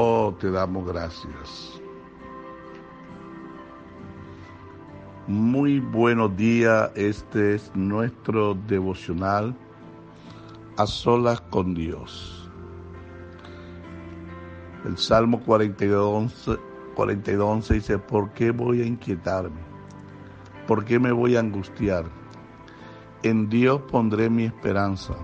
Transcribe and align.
Oh, 0.00 0.32
te 0.38 0.48
damos 0.48 0.86
gracias. 0.86 1.82
Muy 5.26 5.80
buenos 5.80 6.36
días, 6.36 6.92
este 6.94 7.56
es 7.56 7.72
nuestro 7.74 8.54
devocional 8.54 9.56
a 10.76 10.86
solas 10.86 11.40
con 11.40 11.74
Dios. 11.74 12.48
El 14.84 14.96
Salmo 14.96 15.40
42, 15.40 16.48
42 16.94 17.68
dice, 17.68 17.98
¿por 17.98 18.30
qué 18.34 18.52
voy 18.52 18.82
a 18.82 18.86
inquietarme? 18.86 19.62
¿Por 20.68 20.84
qué 20.84 21.00
me 21.00 21.10
voy 21.10 21.34
a 21.34 21.40
angustiar? 21.40 22.04
En 23.24 23.48
Dios 23.48 23.82
pondré 23.90 24.30
mi 24.30 24.44
esperanza 24.44 25.14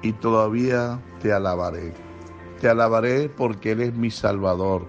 y 0.00 0.14
todavía 0.14 0.98
te 1.20 1.30
alabaré. 1.30 2.05
Te 2.60 2.68
alabaré 2.68 3.28
porque 3.28 3.72
Él 3.72 3.80
es 3.82 3.94
mi 3.94 4.10
Salvador, 4.10 4.86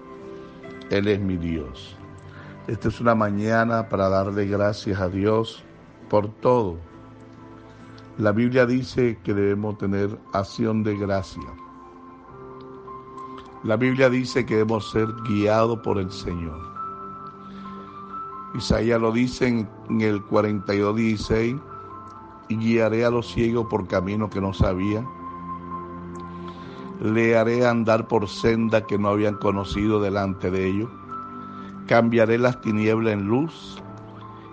Él 0.89 1.07
es 1.07 1.19
mi 1.19 1.37
Dios. 1.37 1.97
Esta 2.67 2.87
es 2.87 2.99
una 2.99 3.15
mañana 3.15 3.89
para 3.89 4.09
darle 4.09 4.45
gracias 4.45 4.99
a 4.99 5.09
Dios 5.09 5.63
por 6.09 6.29
todo. 6.41 6.77
La 8.17 8.31
Biblia 8.31 8.65
dice 8.65 9.19
que 9.23 9.33
debemos 9.33 9.77
tener 9.77 10.17
acción 10.33 10.83
de 10.83 10.97
gracia. 10.97 11.43
La 13.63 13.75
Biblia 13.75 14.09
dice 14.09 14.45
que 14.45 14.55
debemos 14.55 14.89
ser 14.91 15.07
guiados 15.27 15.79
por 15.79 15.97
el 15.97 16.11
Señor. 16.11 16.59
Isaías 18.55 18.99
lo 18.99 19.11
dice 19.11 19.47
en, 19.47 20.01
el 20.01 20.23
42, 20.23 20.95
16, 20.95 21.55
y 22.49 22.57
guiaré 22.57 23.05
a 23.05 23.09
los 23.09 23.31
ciegos 23.31 23.67
por 23.69 23.87
camino 23.87 24.29
que 24.29 24.41
no 24.41 24.53
sabían. 24.53 25.07
Le 27.01 27.37
haré 27.37 27.65
andar 27.65 28.07
por 28.07 28.27
senda 28.27 28.85
que 28.85 28.97
no 28.97 29.09
habían 29.09 29.35
conocido 29.35 30.01
delante 30.01 30.51
de 30.51 30.67
ellos 30.67 30.89
cambiaré 31.87 32.37
las 32.37 32.61
tinieblas 32.61 33.13
en 33.13 33.25
luz 33.25 33.81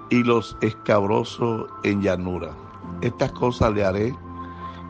y 0.08 0.22
los 0.22 0.56
escabrosos 0.60 1.66
en 1.82 2.00
llanura. 2.00 2.52
Estas 3.00 3.32
cosas 3.32 3.74
le 3.74 3.84
haré 3.84 4.14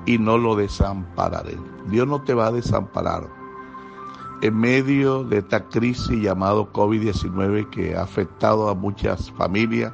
y 0.07 0.19
no 0.19 0.37
lo 0.37 0.55
desampararé. 0.55 1.59
Dios 1.87 2.07
no 2.07 2.23
te 2.23 2.35
va 2.35 2.49
a 2.49 2.53
desamparar. 2.53 3.29
En 4.43 4.57
medio 4.59 5.25
de 5.25 5.39
esta 5.39 5.69
crisis 5.69 6.21
llamado 6.21 6.71
COVID-19 6.71 7.71
que 7.71 7.97
ha 7.97 8.03
afectado 8.03 8.69
a 8.69 8.75
muchas 8.75 9.31
familias, 9.33 9.93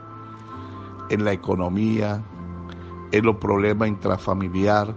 en 1.08 1.24
la 1.24 1.32
economía, 1.32 2.22
en 3.12 3.24
los 3.24 3.36
problemas 3.36 3.88
intrafamiliares, 3.88 4.94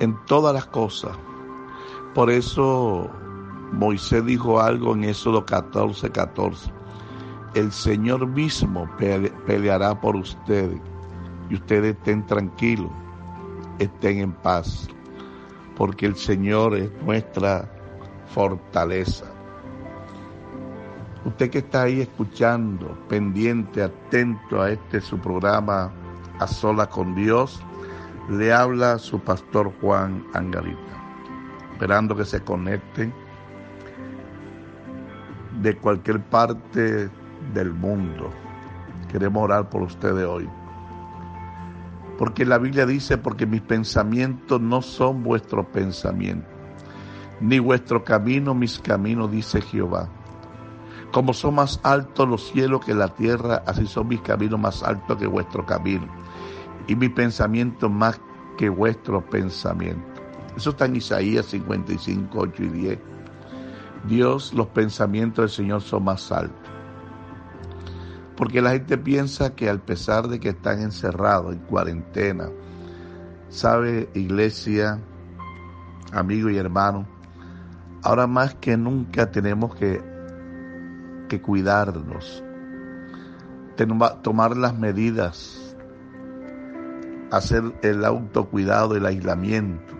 en 0.00 0.16
todas 0.26 0.54
las 0.54 0.66
cosas. 0.66 1.16
Por 2.14 2.30
eso 2.30 3.10
Moisés 3.72 4.24
dijo 4.24 4.60
algo 4.60 4.94
en 4.94 5.04
Éxodo 5.04 5.44
14, 5.44 6.10
14. 6.10 6.72
El 7.54 7.72
Señor 7.72 8.26
mismo 8.26 8.88
peleará 9.46 10.00
por 10.00 10.16
ustedes 10.16 10.80
y 11.50 11.54
ustedes 11.54 11.96
estén 11.96 12.26
tranquilos, 12.26 12.90
estén 13.78 14.18
en 14.18 14.32
paz, 14.32 14.88
porque 15.76 16.06
el 16.06 16.16
Señor 16.16 16.76
es 16.76 16.90
nuestra 17.02 17.70
fortaleza. 18.26 19.26
Usted 21.24 21.50
que 21.50 21.58
está 21.58 21.82
ahí 21.82 22.00
escuchando, 22.00 22.96
pendiente, 23.08 23.82
atento 23.82 24.60
a 24.60 24.70
este 24.70 25.00
su 25.00 25.18
programa 25.18 25.92
A 26.38 26.46
Sola 26.46 26.88
con 26.88 27.14
Dios, 27.14 27.60
le 28.28 28.52
habla 28.52 28.98
su 28.98 29.20
pastor 29.20 29.72
Juan 29.80 30.24
Angarita, 30.34 30.78
esperando 31.72 32.14
que 32.14 32.24
se 32.24 32.40
conecten 32.42 33.12
de 35.62 35.76
cualquier 35.76 36.20
parte 36.20 37.08
del 37.54 37.72
mundo. 37.72 38.30
Queremos 39.10 39.42
orar 39.42 39.70
por 39.70 39.82
ustedes 39.82 40.26
hoy. 40.26 40.48
Porque 42.18 42.44
la 42.44 42.58
Biblia 42.58 42.84
dice, 42.84 43.16
porque 43.16 43.46
mis 43.46 43.62
pensamientos 43.62 44.60
no 44.60 44.82
son 44.82 45.22
vuestros 45.22 45.66
pensamientos, 45.66 46.50
ni 47.40 47.58
vuestro 47.60 48.04
camino 48.04 48.54
mis 48.54 48.78
caminos, 48.78 49.30
dice 49.30 49.60
Jehová. 49.62 50.08
Como 51.12 51.32
son 51.32 51.54
más 51.54 51.80
altos 51.84 52.28
los 52.28 52.48
cielos 52.48 52.84
que 52.84 52.92
la 52.92 53.08
tierra, 53.08 53.62
así 53.66 53.86
son 53.86 54.08
mis 54.08 54.20
caminos 54.20 54.60
más 54.60 54.82
altos 54.82 55.16
que 55.16 55.26
vuestro 55.26 55.64
camino, 55.64 56.06
y 56.88 56.96
mis 56.96 57.10
pensamientos 57.10 57.90
más 57.90 58.20
que 58.56 58.68
vuestro 58.68 59.24
pensamiento. 59.24 60.02
Eso 60.56 60.70
está 60.70 60.86
en 60.86 60.96
Isaías 60.96 61.46
55, 61.46 62.36
8 62.36 62.62
y 62.64 62.68
10. 62.68 62.98
Dios, 64.08 64.52
los 64.54 64.66
pensamientos 64.68 65.44
del 65.44 65.50
Señor 65.50 65.82
son 65.82 66.04
más 66.04 66.32
altos. 66.32 66.68
Porque 68.36 68.62
la 68.62 68.70
gente 68.70 68.98
piensa 68.98 69.54
que 69.54 69.68
al 69.68 69.80
pesar 69.80 70.28
de 70.28 70.40
que 70.40 70.50
están 70.50 70.80
encerrados 70.80 71.52
en 71.52 71.60
cuarentena, 71.60 72.48
sabe 73.48 74.08
iglesia, 74.14 75.00
amigo 76.12 76.48
y 76.48 76.56
hermano, 76.56 77.06
ahora 78.02 78.26
más 78.26 78.54
que 78.56 78.76
nunca 78.76 79.30
tenemos 79.30 79.74
que, 79.74 80.02
que 81.28 81.40
cuidarnos, 81.40 82.42
tomar 84.22 84.56
las 84.56 84.76
medidas, 84.76 85.67
hacer 87.30 87.62
el 87.82 88.04
autocuidado, 88.04 88.96
el 88.96 89.06
aislamiento. 89.06 89.94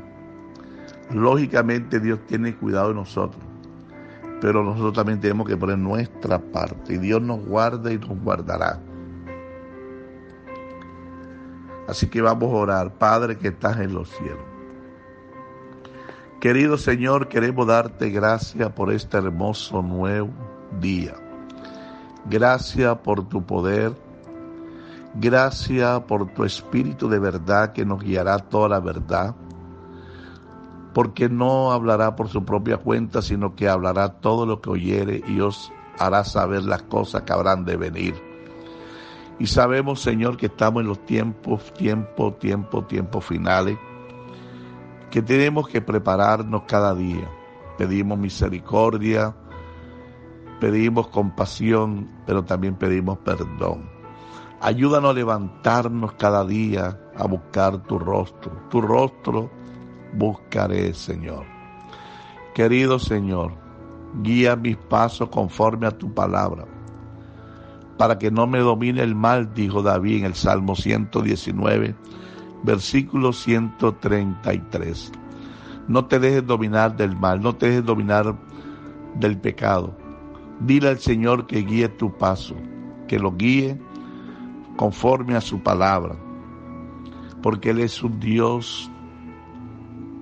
Lógicamente 1.10 2.00
Dios 2.00 2.20
tiene 2.26 2.54
cuidado 2.54 2.88
de 2.88 2.94
nosotros 2.94 3.48
pero 4.40 4.62
nosotros 4.62 4.92
también 4.92 5.20
tenemos 5.20 5.46
que 5.46 5.56
poner 5.56 5.78
nuestra 5.78 6.38
parte 6.38 6.94
y 6.94 6.98
Dios 6.98 7.20
nos 7.20 7.44
guarda 7.44 7.92
y 7.92 7.98
nos 7.98 8.20
guardará. 8.22 8.80
Así 11.88 12.06
que 12.08 12.20
vamos 12.20 12.52
a 12.52 12.56
orar, 12.56 12.92
Padre 12.92 13.38
que 13.38 13.48
estás 13.48 13.78
en 13.78 13.94
los 13.94 14.10
cielos. 14.10 14.44
Querido 16.40 16.78
Señor, 16.78 17.28
queremos 17.28 17.66
darte 17.66 18.10
gracias 18.10 18.70
por 18.72 18.92
este 18.92 19.16
hermoso 19.16 19.82
nuevo 19.82 20.30
día. 20.80 21.14
Gracias 22.26 22.96
por 22.98 23.28
tu 23.28 23.42
poder. 23.44 23.92
Gracias 25.14 26.00
por 26.02 26.32
tu 26.34 26.44
espíritu 26.44 27.08
de 27.08 27.18
verdad 27.18 27.72
que 27.72 27.84
nos 27.84 28.02
guiará 28.02 28.38
toda 28.38 28.68
la 28.68 28.80
verdad 28.80 29.34
porque 30.98 31.28
no 31.28 31.70
hablará 31.70 32.16
por 32.16 32.28
su 32.28 32.44
propia 32.44 32.78
cuenta, 32.78 33.22
sino 33.22 33.54
que 33.54 33.68
hablará 33.68 34.14
todo 34.20 34.46
lo 34.46 34.60
que 34.60 34.70
oyere 34.70 35.22
y 35.28 35.38
os 35.38 35.72
hará 35.96 36.24
saber 36.24 36.64
las 36.64 36.82
cosas 36.82 37.22
que 37.22 37.32
habrán 37.32 37.64
de 37.64 37.76
venir. 37.76 38.14
Y 39.38 39.46
sabemos, 39.46 40.00
Señor, 40.00 40.36
que 40.36 40.46
estamos 40.46 40.82
en 40.82 40.88
los 40.88 41.04
tiempos, 41.06 41.72
tiempo, 41.74 42.32
tiempo, 42.32 42.84
tiempo 42.84 43.20
finales, 43.20 43.78
que 45.12 45.22
tenemos 45.22 45.68
que 45.68 45.80
prepararnos 45.80 46.62
cada 46.66 46.94
día. 46.96 47.28
Pedimos 47.76 48.18
misericordia, 48.18 49.36
pedimos 50.58 51.06
compasión, 51.06 52.10
pero 52.26 52.44
también 52.44 52.74
pedimos 52.74 53.18
perdón. 53.18 53.97
Ayúdanos 54.60 55.10
a 55.10 55.14
levantarnos 55.14 56.14
cada 56.14 56.44
día 56.44 56.98
a 57.16 57.26
buscar 57.26 57.78
tu 57.84 57.98
rostro, 57.98 58.50
tu 58.70 58.80
rostro 58.80 59.50
buscaré, 60.14 60.92
Señor. 60.94 61.44
Querido 62.54 62.98
Señor, 62.98 63.52
guía 64.22 64.56
mis 64.56 64.76
pasos 64.76 65.28
conforme 65.28 65.86
a 65.86 65.92
tu 65.92 66.12
palabra, 66.12 66.64
para 67.98 68.18
que 68.18 68.32
no 68.32 68.48
me 68.48 68.58
domine 68.58 69.02
el 69.02 69.14
mal, 69.14 69.54
dijo 69.54 69.80
David 69.80 70.18
en 70.18 70.24
el 70.24 70.34
Salmo 70.34 70.74
119, 70.74 71.94
versículo 72.64 73.32
133. 73.32 75.12
No 75.86 76.06
te 76.06 76.18
dejes 76.18 76.44
dominar 76.44 76.96
del 76.96 77.16
mal, 77.16 77.40
no 77.40 77.54
te 77.54 77.66
dejes 77.66 77.84
dominar 77.84 78.34
del 79.14 79.38
pecado. 79.38 79.96
Dile 80.60 80.88
al 80.88 80.98
Señor 80.98 81.46
que 81.46 81.62
guíe 81.62 81.88
tu 81.88 82.12
paso, 82.18 82.56
que 83.06 83.20
lo 83.20 83.36
guíe 83.36 83.80
conforme 84.78 85.34
a 85.34 85.40
su 85.40 85.60
palabra, 85.60 86.16
porque 87.42 87.70
Él 87.70 87.80
es 87.80 88.02
un 88.02 88.18
Dios 88.20 88.90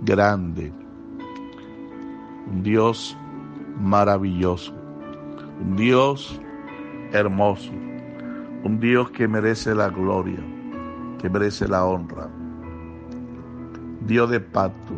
grande. 0.03 0.73
un 2.51 2.63
Dios 2.63 3.17
maravilloso, 3.81 4.73
un 5.61 5.77
Dios 5.77 6.41
hermoso, 7.13 7.73
un 8.65 8.79
Dios 8.81 9.11
que 9.11 9.29
merece 9.29 9.75
la 9.75 9.91
gloria, 9.91 10.39
que 11.19 11.29
merece 11.29 11.69
la 11.69 11.85
honra, 11.85 12.29
Dios 14.07 14.31
de 14.31 14.41
pacto. 14.41 14.95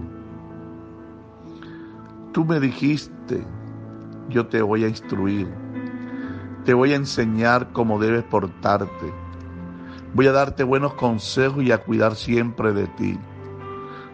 Tú 2.33 2.45
me 2.45 2.61
dijiste, 2.61 3.43
yo 4.29 4.47
te 4.47 4.63
voy 4.63 4.85
a 4.85 4.89
instruir, 4.89 5.49
te 6.65 6.75
voy 6.75 6.93
a 6.93 6.97
enseñar 6.97 7.73
cómo 7.73 7.99
debes 7.99 8.25
portarte, 8.25 9.13
voy 10.15 10.27
a 10.27 10.33
darte 10.33 10.65
buenos 10.65 10.95
consejos 10.95 11.63
y 11.63 11.73
a 11.73 11.79
cuidar 11.79 12.15
siempre 12.15 12.73
de 12.73 12.87
ti. 12.87 13.19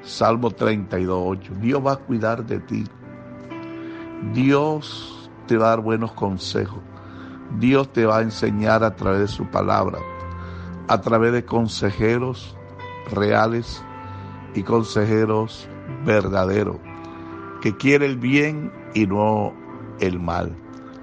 Salmo 0.03 0.51
32, 0.51 1.39
Dios 1.61 1.85
va 1.85 1.93
a 1.93 1.97
cuidar 1.97 2.45
de 2.45 2.61
ti. 2.61 2.85
Dios 4.33 5.31
te 5.47 5.57
va 5.57 5.67
a 5.67 5.71
dar 5.71 5.81
buenos 5.81 6.13
consejos. 6.13 6.81
Dios 7.59 7.93
te 7.93 8.05
va 8.05 8.19
a 8.19 8.23
enseñar 8.23 8.85
a 8.85 8.97
través 8.97 9.21
de 9.21 9.29
su 9.29 9.47
palabra, 9.47 9.99
a 10.89 11.01
través 11.01 11.33
de 11.33 11.45
consejeros 11.45 12.57
reales 13.11 13.83
y 14.55 14.63
consejeros 14.63 15.69
verdaderos, 16.05 16.77
que 17.61 17.77
quiere 17.77 18.07
el 18.07 18.17
bien 18.17 18.73
y 18.95 19.07
no 19.07 19.53
el 20.01 20.19
mal, 20.19 20.55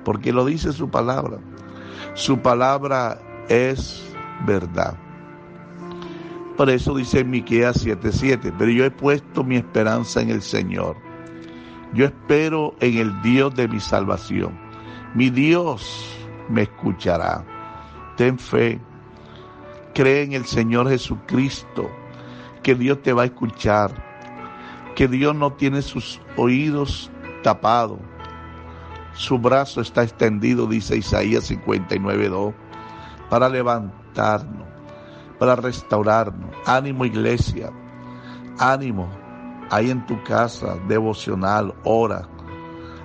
porque 0.04 0.34
lo 0.34 0.46
dice 0.46 0.74
su 0.74 0.90
palabra. 0.90 1.38
Su 2.14 2.40
palabra 2.40 3.20
es 3.48 4.11
verdad. 4.46 4.98
Por 6.58 6.70
eso 6.70 6.96
dice 6.96 7.24
Miqueas 7.24 7.84
7:7, 7.86 8.54
pero 8.58 8.72
yo 8.72 8.86
he 8.86 8.92
puesto 8.92 9.44
mi 9.44 9.56
esperanza 9.56 10.22
en 10.22 10.30
el 10.30 10.42
Señor. 10.42 10.96
Yo 11.94 12.06
espero 12.06 12.76
en 12.80 12.98
el 12.98 13.22
Dios 13.22 13.56
de 13.56 13.68
mi 13.68 13.80
salvación. 13.80 14.58
Mi 15.16 15.30
Dios 15.30 16.16
me 16.50 16.64
escuchará. 16.64 17.44
Ten 18.16 18.38
fe. 18.38 18.80
Cree 19.94 20.24
en 20.24 20.34
el 20.34 20.46
Señor 20.46 20.88
Jesucristo, 20.88 21.90
que 22.64 22.76
Dios 22.76 23.02
te 23.02 23.12
va 23.12 23.24
a 23.24 23.26
escuchar, 23.26 23.92
que 24.96 25.08
Dios 25.08 25.36
no 25.36 25.52
tiene 25.54 25.82
sus 25.82 26.22
oídos 26.38 27.12
tapados. 27.44 28.00
Su 29.14 29.38
brazo 29.38 29.82
está 29.82 30.04
extendido, 30.04 30.68
dice 30.68 30.96
Isaías 30.96 31.52
59.2, 31.52 32.54
para 33.30 33.50
para 34.14 35.56
restaurarnos. 35.56 36.52
Ánimo 36.66 37.06
iglesia, 37.06 37.72
ánimo. 38.60 39.10
Ahí 39.70 39.90
en 39.90 40.06
tu 40.06 40.22
casa, 40.24 40.78
devocional, 40.88 41.74
ora. 41.84 42.28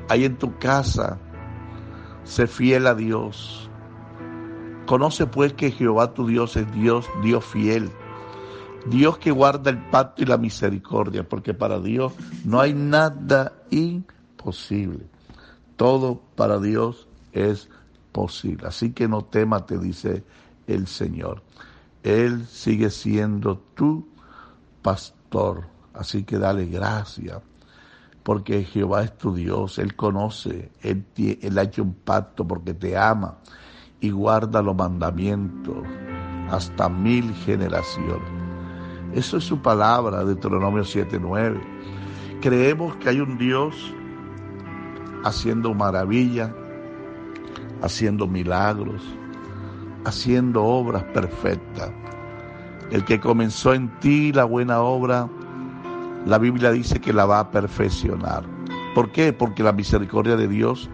Ahí 0.08 0.25
en 0.25 0.37
tu 0.37 0.58
casa, 0.58 1.19
sé 2.25 2.47
fiel 2.47 2.87
a 2.87 2.94
Dios. 2.94 3.70
Conoce 4.87 5.26
pues 5.26 5.53
que 5.53 5.70
Jehová 5.70 6.12
tu 6.14 6.26
Dios 6.26 6.56
es 6.56 6.70
Dios, 6.73 7.09
Dios 7.23 7.44
fiel. 7.44 7.91
Dios 8.87 9.19
que 9.19 9.32
guarda 9.32 9.70
el 9.70 9.79
pacto 9.91 10.23
y 10.23 10.26
la 10.26 10.38
misericordia, 10.38 11.29
porque 11.29 11.55
para 11.55 11.81
Dios 11.81 12.12
no 12.44 12.61
hay 12.61 12.73
nada 12.73 13.52
imposible. 13.70 15.06
Todo 15.76 16.20
para 16.37 16.59
Dios 16.59 17.09
es 17.32 17.69
posible. 18.12 18.69
Así 18.69 18.93
que 18.93 19.09
no 19.09 19.25
temas, 19.25 19.67
te 19.67 19.79
dice 19.79 20.25
el 20.67 20.87
Señor. 20.87 21.43
Él 22.03 22.47
sigue 22.47 22.91
siendo 22.91 23.59
tu 23.75 24.09
pastor. 24.83 25.67
Así 25.95 26.25
que 26.25 26.39
dale 26.39 26.67
gracias 26.67 27.41
porque 28.27 28.65
Jehová 28.65 29.05
es 29.05 29.17
tu 29.17 29.35
Dios, 29.37 29.79
Él 29.79 29.95
conoce, 29.95 30.73
Él, 30.83 31.05
Él 31.17 31.57
ha 31.59 31.63
hecho 31.63 31.85
un 31.85 31.95
pacto 31.95 32.45
porque 32.45 32.75
te 32.75 32.97
ama 32.97 33.37
y 34.01 34.11
guarda 34.11 34.63
los 34.63 34.75
mandamientos 34.75 35.77
hasta 36.51 36.89
mil 36.89 37.33
generaciones. 37.35 38.29
Eso 39.12 39.37
es 39.37 39.45
su 39.45 39.62
palabra, 39.62 40.25
Deuteronomio 40.25 40.83
7:9. 40.83 41.61
Creemos 42.41 42.97
que 42.97 43.11
hay 43.11 43.21
un 43.21 43.39
Dios 43.39 43.77
haciendo 45.25 45.73
maravillas, 45.73 46.51
haciendo 47.81 48.27
milagros, 48.27 49.03
haciendo 50.06 50.64
obras 50.64 51.03
perfectas. 51.12 51.91
El 52.93 53.05
que 53.05 53.19
comenzó 53.19 53.75
en 53.75 53.88
ti 53.99 54.32
la 54.32 54.44
buena 54.44 54.81
obra, 54.81 55.29
la 56.25 56.38
Biblia 56.38 56.70
dice 56.70 57.00
que 57.00 57.12
la 57.12 57.26
va 57.26 57.41
a 57.41 57.50
perfeccionar. 57.50 58.44
¿Por 58.94 59.11
qué? 59.11 59.32
Porque 59.32 59.64
la 59.64 59.73
misericordia 59.73 60.37
de 60.37 60.47
Dios, 60.47 60.88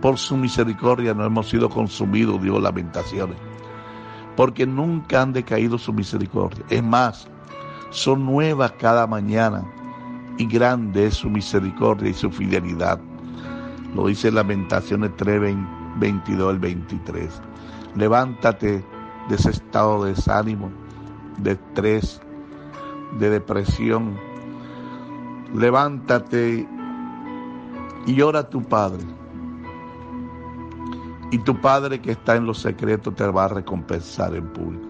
por 0.00 0.18
su 0.18 0.36
misericordia 0.36 1.14
no 1.14 1.24
hemos 1.24 1.48
sido 1.48 1.68
consumidos, 1.68 2.40
dio 2.40 2.60
lamentaciones. 2.60 3.36
Porque 4.36 4.66
nunca 4.66 5.22
han 5.22 5.32
decaído 5.32 5.76
su 5.76 5.92
misericordia. 5.92 6.64
Es 6.70 6.82
más, 6.82 7.28
son 7.90 8.24
nuevas 8.24 8.72
cada 8.78 9.08
mañana 9.08 9.64
y 10.38 10.46
grande 10.46 11.06
es 11.06 11.14
su 11.14 11.28
misericordia 11.28 12.10
y 12.10 12.14
su 12.14 12.30
fidelidad. 12.30 13.00
Lo 13.96 14.06
dice 14.06 14.30
Lamentaciones 14.30 15.10
3, 15.16 15.56
22 15.96 16.50
al 16.50 16.58
23. 16.60 17.47
Levántate 17.98 18.84
de 19.28 19.34
ese 19.34 19.50
estado 19.50 20.04
de 20.04 20.14
desánimo, 20.14 20.70
de 21.38 21.52
estrés, 21.52 22.20
de 23.18 23.28
depresión, 23.28 24.16
levántate 25.52 26.68
y 28.06 28.20
ora 28.20 28.38
a 28.38 28.48
tu 28.48 28.62
Padre. 28.62 29.02
Y 31.32 31.38
tu 31.38 31.60
Padre 31.60 32.00
que 32.00 32.12
está 32.12 32.36
en 32.36 32.46
los 32.46 32.60
secretos 32.60 33.16
te 33.16 33.26
va 33.26 33.46
a 33.46 33.48
recompensar 33.48 34.32
en 34.36 34.46
público. 34.52 34.86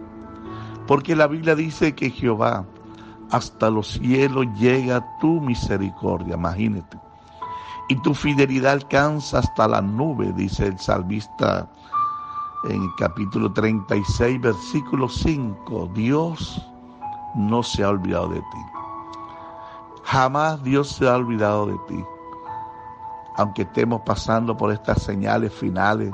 Porque 0.87 1.17
la 1.17 1.29
Biblia 1.29 1.55
dice 1.55 1.95
que 1.95 2.11
Jehová 2.11 2.67
hasta 3.31 3.71
los 3.71 3.89
cielos 3.89 4.45
llega 4.59 5.19
tu 5.19 5.41
misericordia, 5.41 6.35
imagínate. 6.35 6.99
Y 7.89 7.97
tu 8.03 8.13
fidelidad 8.13 8.73
alcanza 8.73 9.39
hasta 9.39 9.67
la 9.67 9.81
nube, 9.81 10.31
dice 10.35 10.67
el 10.67 10.79
salmista 10.79 11.71
en 12.65 12.83
el 12.83 12.95
capítulo 12.97 13.53
36, 13.53 14.41
versículo 14.41 15.09
5. 15.09 15.91
Dios 15.95 16.61
no 17.35 17.63
se 17.63 17.85
ha 17.85 17.91
olvidado 17.91 18.29
de 18.29 18.41
ti. 18.41 18.67
Jamás 20.05 20.63
Dios 20.63 20.89
se 20.89 21.09
ha 21.09 21.17
olvidado 21.17 21.67
de 21.67 21.79
ti. 21.87 22.05
Aunque 23.37 23.63
estemos 23.63 24.01
pasando 24.03 24.57
por 24.57 24.73
estas 24.73 25.03
señales 25.03 25.53
finales, 25.53 26.13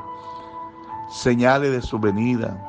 señales 1.09 1.73
de 1.73 1.81
su 1.81 1.99
venida, 1.99 2.61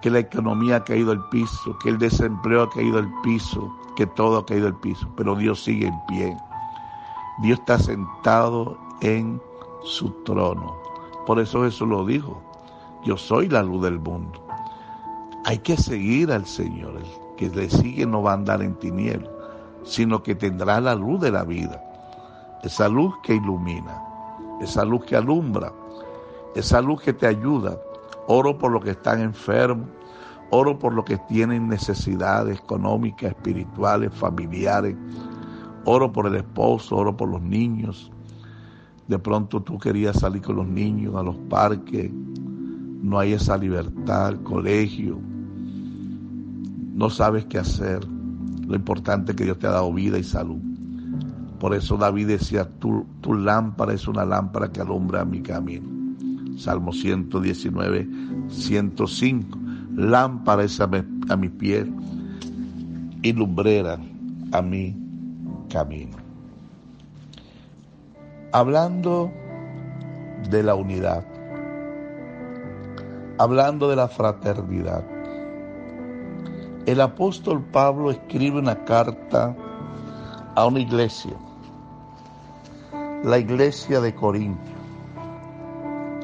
que 0.00 0.10
la 0.10 0.20
economía 0.20 0.76
ha 0.76 0.84
caído 0.84 1.12
al 1.12 1.28
piso, 1.28 1.76
que 1.78 1.90
el 1.90 1.98
desempleo 1.98 2.62
ha 2.62 2.70
caído 2.70 2.98
al 2.98 3.12
piso, 3.22 3.72
que 3.96 4.06
todo 4.06 4.38
ha 4.38 4.46
caído 4.46 4.66
al 4.66 4.76
piso, 4.76 5.08
pero 5.16 5.36
Dios 5.36 5.62
sigue 5.62 5.88
en 5.88 6.00
pie. 6.06 6.36
Dios 7.42 7.58
está 7.60 7.78
sentado 7.78 8.76
en 9.00 9.40
su 9.84 10.10
trono. 10.24 10.87
Por 11.28 11.38
eso 11.38 11.62
Jesús 11.62 11.86
lo 11.86 12.04
dijo, 12.04 12.42
yo 13.04 13.16
soy 13.16 13.48
la 13.48 13.62
luz 13.62 13.84
del 13.84 14.00
mundo. 14.00 14.44
Hay 15.44 15.58
que 15.58 15.76
seguir 15.76 16.32
al 16.32 16.44
Señor, 16.44 16.96
el 16.96 17.36
que 17.36 17.48
le 17.50 17.70
sigue 17.70 18.04
no 18.04 18.20
va 18.20 18.32
a 18.32 18.34
andar 18.34 18.62
en 18.62 18.74
tinieblas 18.74 19.30
sino 19.84 20.22
que 20.22 20.34
tendrá 20.34 20.80
la 20.80 20.94
luz 20.94 21.20
de 21.20 21.30
la 21.30 21.44
vida, 21.44 21.82
esa 22.62 22.88
luz 22.88 23.14
que 23.22 23.34
ilumina, 23.34 24.02
esa 24.60 24.84
luz 24.84 25.04
que 25.04 25.16
alumbra, 25.16 25.72
esa 26.54 26.80
luz 26.80 27.00
que 27.00 27.12
te 27.12 27.26
ayuda. 27.26 27.78
Oro 28.26 28.58
por 28.58 28.70
los 28.70 28.84
que 28.84 28.90
están 28.90 29.20
enfermos, 29.20 29.88
oro 30.50 30.78
por 30.78 30.92
los 30.92 31.04
que 31.04 31.16
tienen 31.16 31.68
necesidades 31.68 32.58
económicas, 32.58 33.30
espirituales, 33.30 34.12
familiares, 34.12 34.96
oro 35.84 36.12
por 36.12 36.26
el 36.26 36.36
esposo, 36.36 36.96
oro 36.96 37.16
por 37.16 37.28
los 37.28 37.40
niños. 37.40 38.12
De 39.08 39.18
pronto 39.18 39.62
tú 39.62 39.78
querías 39.78 40.20
salir 40.20 40.42
con 40.42 40.56
los 40.56 40.68
niños 40.68 41.16
a 41.16 41.22
los 41.22 41.36
parques, 41.48 42.10
no 42.12 43.18
hay 43.18 43.32
esa 43.32 43.56
libertad, 43.56 44.36
colegio, 44.42 45.18
no 46.94 47.10
sabes 47.10 47.46
qué 47.46 47.58
hacer 47.58 48.06
lo 48.68 48.76
importante 48.76 49.32
es 49.32 49.36
que 49.36 49.44
Dios 49.44 49.58
te 49.58 49.66
ha 49.66 49.70
dado 49.70 49.90
vida 49.94 50.18
y 50.18 50.22
salud. 50.22 50.58
Por 51.58 51.74
eso 51.74 51.96
David 51.96 52.26
decía, 52.26 52.68
tu, 52.78 53.06
tu 53.22 53.32
lámpara 53.32 53.94
es 53.94 54.06
una 54.06 54.26
lámpara 54.26 54.70
que 54.70 54.82
alumbra 54.82 55.24
mi 55.24 55.40
camino. 55.40 55.88
Salmo 56.58 56.92
119, 56.92 58.06
105. 58.50 59.58
Lámpara 59.96 60.64
es 60.64 60.78
a 60.80 60.86
mi, 60.86 60.98
a 61.30 61.36
mi 61.36 61.48
pie 61.48 61.90
y 63.22 63.32
lumbrera 63.32 63.98
a 64.52 64.60
mi 64.60 64.94
camino. 65.70 66.27
Hablando 68.52 69.30
de 70.50 70.62
la 70.62 70.74
unidad, 70.74 71.24
hablando 73.38 73.88
de 73.88 73.96
la 73.96 74.08
fraternidad, 74.08 75.04
el 76.86 77.00
apóstol 77.00 77.62
Pablo 77.72 78.10
escribe 78.10 78.58
una 78.58 78.84
carta 78.84 79.54
a 80.54 80.66
una 80.66 80.80
iglesia 80.80 81.36
la 83.24 83.38
iglesia 83.38 84.00
de 84.00 84.14
Corintio. 84.14 84.74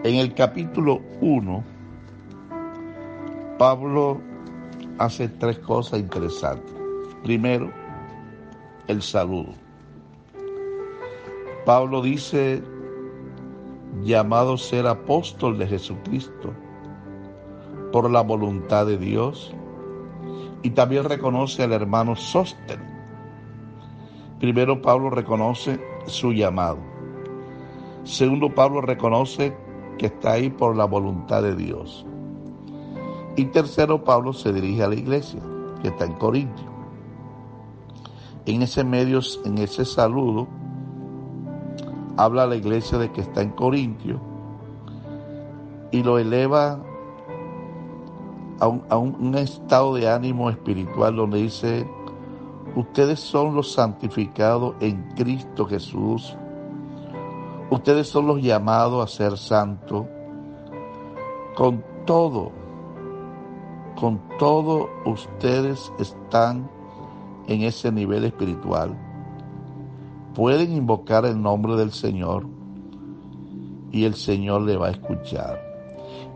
En 0.05 0.17
el 0.17 0.35
capítulo 0.35 1.01
1, 1.21 1.65
Pablo 3.59 4.21
hace 4.99 5.29
tres 5.29 5.59
cosas 5.59 6.01
interesantes. 6.01 6.73
Primero, 7.23 7.71
el 8.87 9.03
saludo. 9.03 9.64
Pablo 11.65 12.03
dice, 12.03 12.63
llamado 14.03 14.59
ser 14.59 14.87
apóstol 14.87 15.59
de 15.59 15.67
Jesucristo 15.67 16.53
por 17.91 18.11
la 18.11 18.21
voluntad 18.21 18.87
de 18.87 18.99
Dios, 18.99 19.55
y 20.63 20.71
también 20.71 21.05
reconoce 21.05 21.63
al 21.63 21.73
hermano 21.73 22.17
Sóster. 22.17 22.81
Primero 24.41 24.83
Pablo 24.83 25.11
reconoce 25.11 25.81
su 26.07 26.33
llamado. 26.33 26.79
Segundo 28.03 28.55
Pablo 28.55 28.81
reconoce 28.81 29.57
que 29.99 30.07
está 30.07 30.33
ahí 30.33 30.51
por 30.51 30.77
la 30.77 30.85
voluntad 30.85 31.43
de 31.43 31.55
Dios. 31.55 32.05
Y 33.37 33.47
tercero 33.47 34.05
Pablo 34.05 34.33
se 34.33 34.53
dirige 34.53 34.83
a 34.83 34.89
la 34.89 34.97
iglesia 34.97 35.41
que 35.83 35.89
está 35.89 36.05
en 36.05 36.15
Corintio. 36.15 36.67
En 38.47 38.63
ese 38.63 38.85
medio, 38.85 39.21
en 39.45 39.59
ese 39.59 39.85
saludo, 39.85 40.47
habla 42.17 42.45
a 42.45 42.47
la 42.47 42.57
iglesia 42.57 42.99
de 42.99 43.11
que 43.11 43.21
está 43.21 43.43
en 43.43 43.51
Corintio 43.51 44.21
y 45.91 46.03
lo 46.03 46.19
eleva 46.19 46.81
a 48.61 48.69
un, 48.69 48.83
a 48.89 48.97
un, 48.97 49.35
estado 49.37 49.95
de 49.95 50.09
ánimo 50.09 50.51
espiritual 50.51 51.17
donde 51.17 51.39
dice, 51.39 51.89
ustedes 52.77 53.21
son 53.21 53.55
los 53.55 53.73
santificados 53.73 54.75
en 54.81 55.03
Cristo 55.17 55.67
Jesús, 55.67 56.37
ustedes 57.71 58.09
son 58.09 58.27
los 58.27 58.41
llamados 58.41 59.05
a 59.05 59.17
ser 59.17 59.37
santos, 59.37 60.07
con 61.57 61.85
todo, 62.05 62.53
con 63.99 64.21
todo 64.39 64.89
ustedes 65.05 65.93
están 65.99 66.69
en 67.47 67.63
ese 67.63 67.93
nivel 67.93 68.25
espiritual. 68.25 69.04
Pueden 70.35 70.73
invocar 70.73 71.25
el 71.25 71.41
nombre 71.41 71.77
del 71.77 71.93
Señor 71.93 72.47
y 73.93 74.05
el 74.05 74.15
Señor 74.15 74.63
le 74.63 74.77
va 74.77 74.89
a 74.89 74.91
escuchar. 74.91 75.63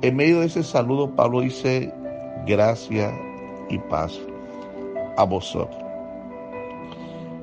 En 0.03 0.15
medio 0.15 0.41
de 0.41 0.47
ese 0.47 0.63
saludo, 0.63 1.17
Pablo 1.17 1.41
dice, 1.41 1.93
gracia 2.47 3.13
y 3.69 3.79
paz 3.79 4.19
a 5.17 5.25
vosotros. 5.25 5.83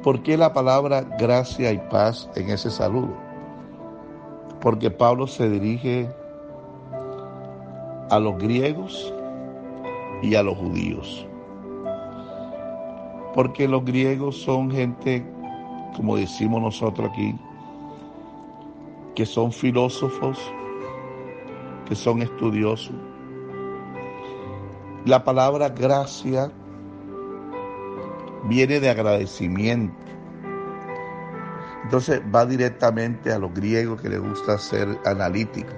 ¿Por 0.02 0.24
qué 0.24 0.38
la 0.38 0.54
palabra 0.54 1.02
gracia 1.20 1.72
y 1.74 1.80
paz 1.90 2.30
en 2.36 2.50
ese 2.50 2.72
saludo? 2.72 3.14
Porque 4.62 4.90
Pablo 4.90 5.28
se 5.28 5.50
dirige 5.50 6.10
a 8.10 8.20
los 8.20 8.38
griegos 8.38 9.14
y 10.22 10.36
a 10.36 10.44
los 10.44 10.58
judíos. 10.58 11.28
Porque 13.34 13.68
los 13.68 13.84
griegos 13.84 14.38
son 14.38 14.72
gente, 14.72 15.26
como 15.96 16.18
decimos 16.18 16.62
nosotros 16.62 17.10
aquí, 17.12 17.36
que 19.16 19.26
son 19.26 19.52
filósofos, 19.52 20.38
que 21.88 21.96
son 21.96 22.22
estudiosos. 22.22 22.96
La 25.06 25.24
palabra 25.24 25.70
gracia 25.70 26.52
viene 28.46 28.80
de 28.80 28.90
agradecimiento. 28.90 29.96
Entonces 31.84 32.22
va 32.34 32.46
directamente 32.46 33.32
a 33.32 33.38
los 33.38 33.54
griegos 33.54 34.02
que 34.02 34.10
les 34.10 34.20
gusta 34.20 34.58
ser 34.58 35.00
analíticos. 35.06 35.76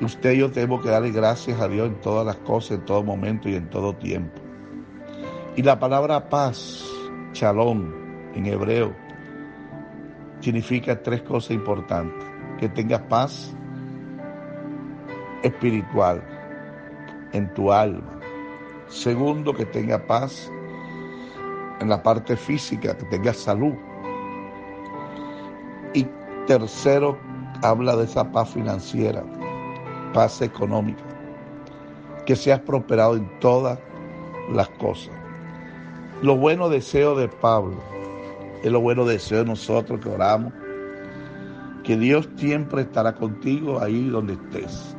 Usted 0.00 0.32
y 0.32 0.38
yo 0.38 0.52
tenemos 0.52 0.82
que 0.82 0.90
darle 0.90 1.10
gracias 1.10 1.60
a 1.60 1.66
Dios 1.66 1.88
en 1.88 2.00
todas 2.00 2.24
las 2.24 2.36
cosas, 2.36 2.78
en 2.78 2.84
todo 2.84 3.02
momento 3.02 3.48
y 3.48 3.56
en 3.56 3.68
todo 3.68 3.94
tiempo. 3.96 4.40
Y 5.56 5.62
la 5.62 5.80
palabra 5.80 6.28
paz, 6.28 6.84
chalón, 7.32 8.07
en 8.34 8.46
hebreo, 8.46 8.94
significa 10.40 11.02
tres 11.02 11.22
cosas 11.22 11.52
importantes. 11.52 12.26
Que 12.58 12.68
tengas 12.68 13.02
paz 13.02 13.54
espiritual 15.42 16.22
en 17.32 17.52
tu 17.54 17.72
alma. 17.72 18.18
Segundo, 18.88 19.54
que 19.54 19.64
tenga 19.66 20.06
paz 20.06 20.50
en 21.80 21.88
la 21.88 22.02
parte 22.02 22.36
física, 22.36 22.96
que 22.96 23.04
tenga 23.04 23.32
salud. 23.32 23.74
Y 25.94 26.06
tercero, 26.46 27.18
habla 27.62 27.96
de 27.96 28.04
esa 28.04 28.30
paz 28.32 28.50
financiera, 28.50 29.22
paz 30.12 30.42
económica, 30.42 31.02
que 32.26 32.34
seas 32.34 32.60
prosperado 32.60 33.16
en 33.16 33.28
todas 33.40 33.78
las 34.50 34.68
cosas. 34.70 35.14
Lo 36.22 36.36
bueno 36.36 36.68
deseo 36.68 37.14
de 37.14 37.28
Pablo 37.28 37.76
es 38.62 38.70
lo 38.70 38.80
bueno 38.80 39.04
deseo 39.04 39.38
de 39.38 39.44
nosotros 39.44 40.00
que 40.00 40.08
oramos, 40.08 40.52
que 41.84 41.96
Dios 41.96 42.28
siempre 42.36 42.82
estará 42.82 43.14
contigo 43.14 43.80
ahí 43.80 44.08
donde 44.08 44.34
estés, 44.34 44.96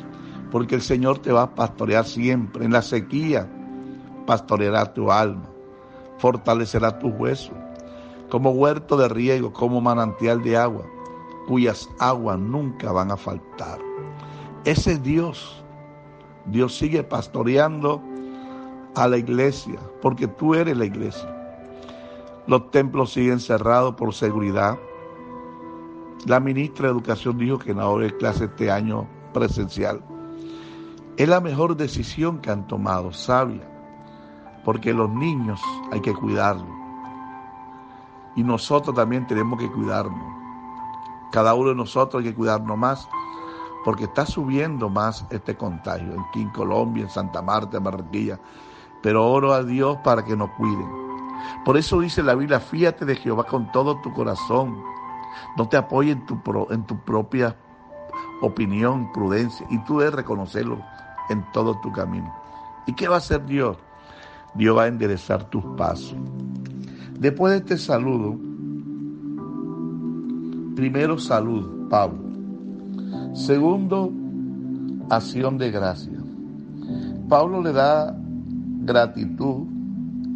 porque 0.51 0.75
el 0.75 0.81
Señor 0.81 1.19
te 1.19 1.31
va 1.31 1.43
a 1.43 1.55
pastorear 1.55 2.05
siempre. 2.05 2.65
En 2.65 2.71
la 2.71 2.81
sequía 2.81 3.47
pastoreará 4.25 4.93
tu 4.93 5.11
alma, 5.11 5.49
fortalecerá 6.17 6.97
tus 6.99 7.13
huesos, 7.13 7.55
como 8.29 8.51
huerto 8.51 8.97
de 8.97 9.09
riego, 9.09 9.51
como 9.53 9.81
manantial 9.81 10.41
de 10.43 10.57
agua, 10.57 10.85
cuyas 11.47 11.89
aguas 11.99 12.39
nunca 12.39 12.91
van 12.91 13.11
a 13.11 13.17
faltar. 13.17 13.79
Ese 14.65 14.93
es 14.93 15.03
Dios. 15.03 15.63
Dios 16.45 16.77
sigue 16.77 17.03
pastoreando 17.03 18.01
a 18.95 19.07
la 19.07 19.17
iglesia, 19.17 19.79
porque 20.01 20.27
tú 20.27 20.55
eres 20.55 20.77
la 20.77 20.85
iglesia. 20.85 21.38
Los 22.50 22.72
templos 22.72 23.13
siguen 23.13 23.39
cerrados 23.39 23.94
por 23.94 24.12
seguridad. 24.12 24.79
La 26.25 26.39
ministra 26.39 26.88
de 26.88 26.94
Educación 26.94 27.38
dijo 27.38 27.60
que 27.60 27.75
no 27.75 27.84
habrá 27.84 28.10
clase 28.10 28.46
este 28.46 28.72
año 28.72 29.08
presencial. 29.36 30.01
Es 31.15 31.29
la 31.29 31.41
mejor 31.41 31.77
decisión 31.77 32.39
que 32.39 32.50
han 32.50 32.65
tomado, 32.65 33.13
sabia, 33.13 33.70
porque 34.65 34.96
los 34.96 35.12
niños 35.12 35.62
hay 35.91 36.01
que 36.01 36.12
cuidarlos. 36.12 36.75
Y 38.36 38.41
nosotros 38.41 38.96
también 38.96 39.27
tenemos 39.27 39.60
que 39.60 39.70
cuidarnos. 39.70 40.34
Cada 41.32 41.53
uno 41.53 41.70
de 41.70 41.75
nosotros 41.75 42.24
hay 42.24 42.32
que 42.32 42.36
cuidarnos 42.36 42.75
más 42.75 43.08
porque 43.86 44.06
está 44.06 44.25
subiendo 44.25 44.89
más 44.89 45.24
este 45.29 45.56
contagio 45.56 46.20
aquí 46.20 46.41
en 46.41 46.50
Colombia, 46.50 47.03
en 47.03 47.12
Santa 47.12 47.44
Marta, 47.44 47.77
en 47.77 47.84
Barranquilla. 47.84 48.39
Pero 49.03 49.29
oro 49.29 49.53
a 49.53 49.62
Dios 49.62 49.98
para 50.03 50.25
que 50.25 50.36
nos 50.36 50.50
cuiden. 50.58 51.08
Por 51.65 51.77
eso 51.77 52.00
dice 52.00 52.24
la 52.24 52.36
Biblia, 52.36 52.60
fíjate 52.60 53.05
de 53.05 53.15
Jehová 53.15 53.46
con 53.46 53.72
todo 53.72 54.00
tu 54.01 54.13
corazón. 54.13 54.81
No 55.58 55.67
te 55.67 55.77
apoyes 55.77 56.17
en 56.17 56.25
tu, 56.25 56.41
en 56.72 56.86
tu 56.86 57.00
propia 57.00 57.55
opinión, 58.41 59.12
prudencia. 59.12 59.65
Y 59.69 59.79
tú 59.84 60.00
debes 60.00 60.15
reconocerlo 60.15 60.79
en 61.29 61.43
todo 61.51 61.79
tu 61.79 61.91
camino. 61.91 62.34
¿Y 62.86 62.93
qué 62.93 63.08
va 63.08 63.15
a 63.15 63.19
hacer 63.19 63.46
Dios? 63.46 63.77
Dios 64.55 64.77
va 64.77 64.84
a 64.84 64.88
enderezar 64.88 65.43
tus 65.46 65.63
pasos. 65.77 66.17
Después 67.19 67.51
de 67.51 67.58
este 67.60 67.77
saludo, 67.77 68.36
primero 70.75 71.19
salud, 71.19 71.88
Pablo. 71.89 72.29
Segundo, 73.34 74.12
acción 75.10 75.58
de 75.58 75.72
gracia. 75.72 76.19
Pablo 77.27 77.62
le 77.62 77.74
da 77.74 78.15
gratitud 78.81 79.67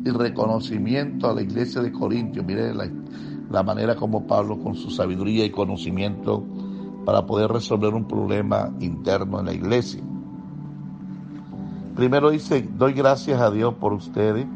y 0.03 0.10
reconocimiento 0.10 1.29
a 1.29 1.33
la 1.33 1.41
iglesia 1.41 1.81
de 1.81 1.91
Corintios. 1.91 2.45
Mire 2.45 2.74
la, 2.74 2.89
la, 3.50 3.63
manera 3.63 3.95
como 3.95 4.27
Pablo 4.27 4.60
con 4.60 4.75
su 4.75 4.89
sabiduría 4.89 5.45
y 5.45 5.51
conocimiento 5.51 6.43
para 7.05 7.25
poder 7.25 7.51
resolver 7.51 7.93
un 7.93 8.07
problema 8.07 8.72
interno 8.79 9.39
en 9.39 9.45
la 9.45 9.53
iglesia. 9.53 10.03
Primero 11.95 12.31
dice, 12.31 12.67
doy 12.75 12.93
gracias 12.93 13.39
a 13.39 13.51
Dios 13.51 13.75
por 13.75 13.93
ustedes, 13.93 14.48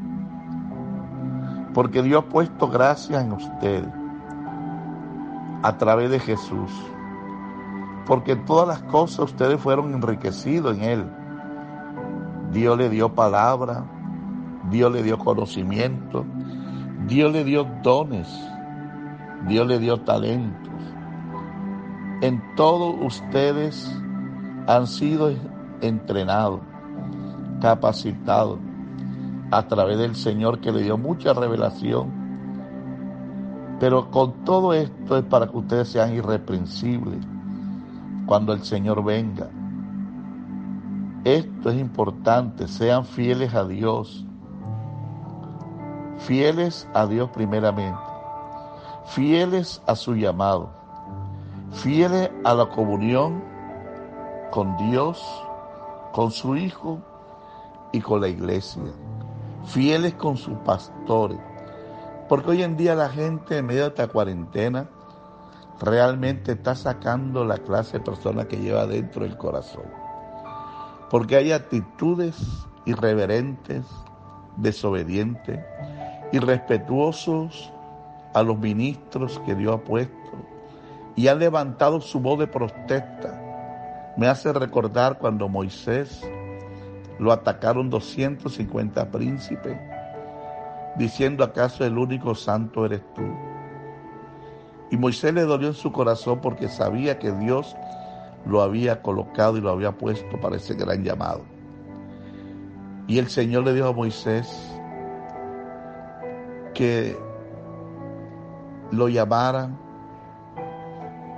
porque 1.73 2.01
Dios 2.01 2.23
ha 2.23 2.29
puesto 2.29 2.67
gracias 2.67 3.23
en 3.23 3.31
ustedes 3.31 3.93
a 5.61 5.77
través 5.77 6.09
de 6.09 6.19
Jesús, 6.19 6.71
porque 8.05 8.35
todas 8.35 8.67
las 8.67 8.81
cosas 8.83 9.19
ustedes 9.19 9.59
fueron 9.61 9.93
enriquecidos 9.93 10.75
en 10.77 10.83
Él. 10.83 11.05
Dios 12.51 12.77
le 12.77 12.89
dio 12.89 13.13
palabra, 13.13 13.83
Dios 14.69 14.91
le 14.91 15.03
dio 15.03 15.17
conocimiento, 15.17 16.25
Dios 17.07 17.31
le 17.31 17.43
dio 17.43 17.65
dones, 17.83 18.27
Dios 19.47 19.67
le 19.67 19.79
dio 19.79 20.01
talentos. 20.01 20.73
En 22.21 22.41
todo 22.55 22.91
ustedes 23.05 23.95
han 24.67 24.87
sido 24.87 25.31
entrenados, 25.81 26.61
capacitados 27.61 28.59
a 29.51 29.67
través 29.67 29.97
del 29.97 30.15
Señor 30.15 30.59
que 30.59 30.71
le 30.71 30.83
dio 30.83 30.97
mucha 30.97 31.33
revelación 31.33 32.11
Pero 33.79 34.11
con 34.11 34.43
todo 34.43 34.73
esto 34.73 35.17
es 35.17 35.23
para 35.25 35.47
que 35.47 35.57
ustedes 35.57 35.89
sean 35.89 36.13
irreprensibles 36.13 37.19
cuando 38.25 38.53
el 38.53 38.63
Señor 38.63 39.03
venga. 39.03 39.49
Esto 41.23 41.69
es 41.69 41.79
importante, 41.79 42.67
sean 42.67 43.05
fieles 43.05 43.53
a 43.53 43.65
Dios. 43.65 44.26
Fieles 46.19 46.87
a 46.93 47.05
Dios 47.05 47.29
primeramente. 47.29 47.99
Fieles 49.07 49.81
a 49.85 49.95
su 49.95 50.15
llamado. 50.15 50.69
Fieles 51.71 52.31
a 52.43 52.53
la 52.53 52.67
comunión 52.69 53.43
con 54.51 54.75
Dios, 54.89 55.23
con 56.11 56.31
su 56.31 56.55
Hijo 56.55 56.99
y 57.91 58.01
con 58.01 58.21
la 58.21 58.27
iglesia. 58.27 58.83
Fieles 59.65 60.13
con 60.15 60.37
sus 60.37 60.57
pastores. 60.59 61.39
Porque 62.27 62.51
hoy 62.51 62.63
en 62.63 62.75
día 62.75 62.95
la 62.95 63.09
gente 63.09 63.57
en 63.57 63.65
medio 63.65 63.83
de 63.83 63.89
esta 63.89 64.07
cuarentena 64.07 64.89
realmente 65.79 66.53
está 66.53 66.75
sacando 66.75 67.45
la 67.45 67.57
clase 67.57 67.99
de 67.99 68.03
persona 68.03 68.45
que 68.45 68.57
lleva 68.57 68.85
dentro 68.87 69.23
del 69.23 69.37
corazón. 69.37 69.85
Porque 71.09 71.37
hay 71.37 71.51
actitudes 71.51 72.35
irreverentes, 72.85 73.85
desobedientes, 74.57 75.59
irrespetuosos 76.31 77.71
a 78.33 78.43
los 78.43 78.57
ministros 78.57 79.41
que 79.45 79.55
Dios 79.55 79.75
ha 79.75 79.83
puesto 79.83 80.13
y 81.15 81.27
han 81.27 81.39
levantado 81.39 81.99
su 81.99 82.19
voz 82.19 82.39
de 82.39 82.47
protesta. 82.47 83.41
Me 84.17 84.27
hace 84.27 84.53
recordar 84.53 85.17
cuando 85.17 85.49
Moisés 85.49 86.21
lo 87.19 87.31
atacaron 87.31 87.89
250 87.89 89.09
príncipes, 89.09 89.77
diciendo 90.97 91.43
acaso 91.43 91.83
el 91.83 91.97
único 91.97 92.35
santo 92.35 92.85
eres 92.85 93.01
tú. 93.15 93.23
Y 94.91 94.97
Moisés 94.97 95.33
le 95.33 95.41
dolió 95.41 95.69
en 95.69 95.73
su 95.73 95.91
corazón 95.91 96.39
porque 96.39 96.69
sabía 96.69 97.19
que 97.19 97.31
Dios 97.31 97.75
lo 98.45 98.61
había 98.61 99.01
colocado 99.01 99.57
y 99.57 99.61
lo 99.61 99.71
había 99.71 99.91
puesto 99.91 100.39
para 100.39 100.55
ese 100.55 100.75
gran 100.75 101.03
llamado. 101.03 101.41
Y 103.07 103.17
el 103.17 103.29
Señor 103.29 103.63
le 103.65 103.73
dijo 103.73 103.87
a 103.87 103.93
Moisés 103.93 104.76
que 106.77 107.17
lo 108.91 109.09
llamaran, 109.09 109.75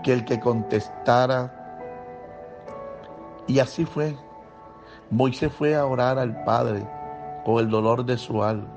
que 0.04 0.12
el 0.12 0.26
que 0.26 0.38
contestara. 0.38 1.56
Y 3.48 3.60
así 3.60 3.86
fue. 3.86 4.18
Moisés 5.10 5.52
fue 5.54 5.76
a 5.76 5.86
orar 5.86 6.20
al 6.20 6.44
Padre 6.44 6.86
con 7.46 7.60
el 7.60 7.70
dolor 7.70 8.06
de 8.06 8.18
su 8.18 8.44
alma. 8.44 8.68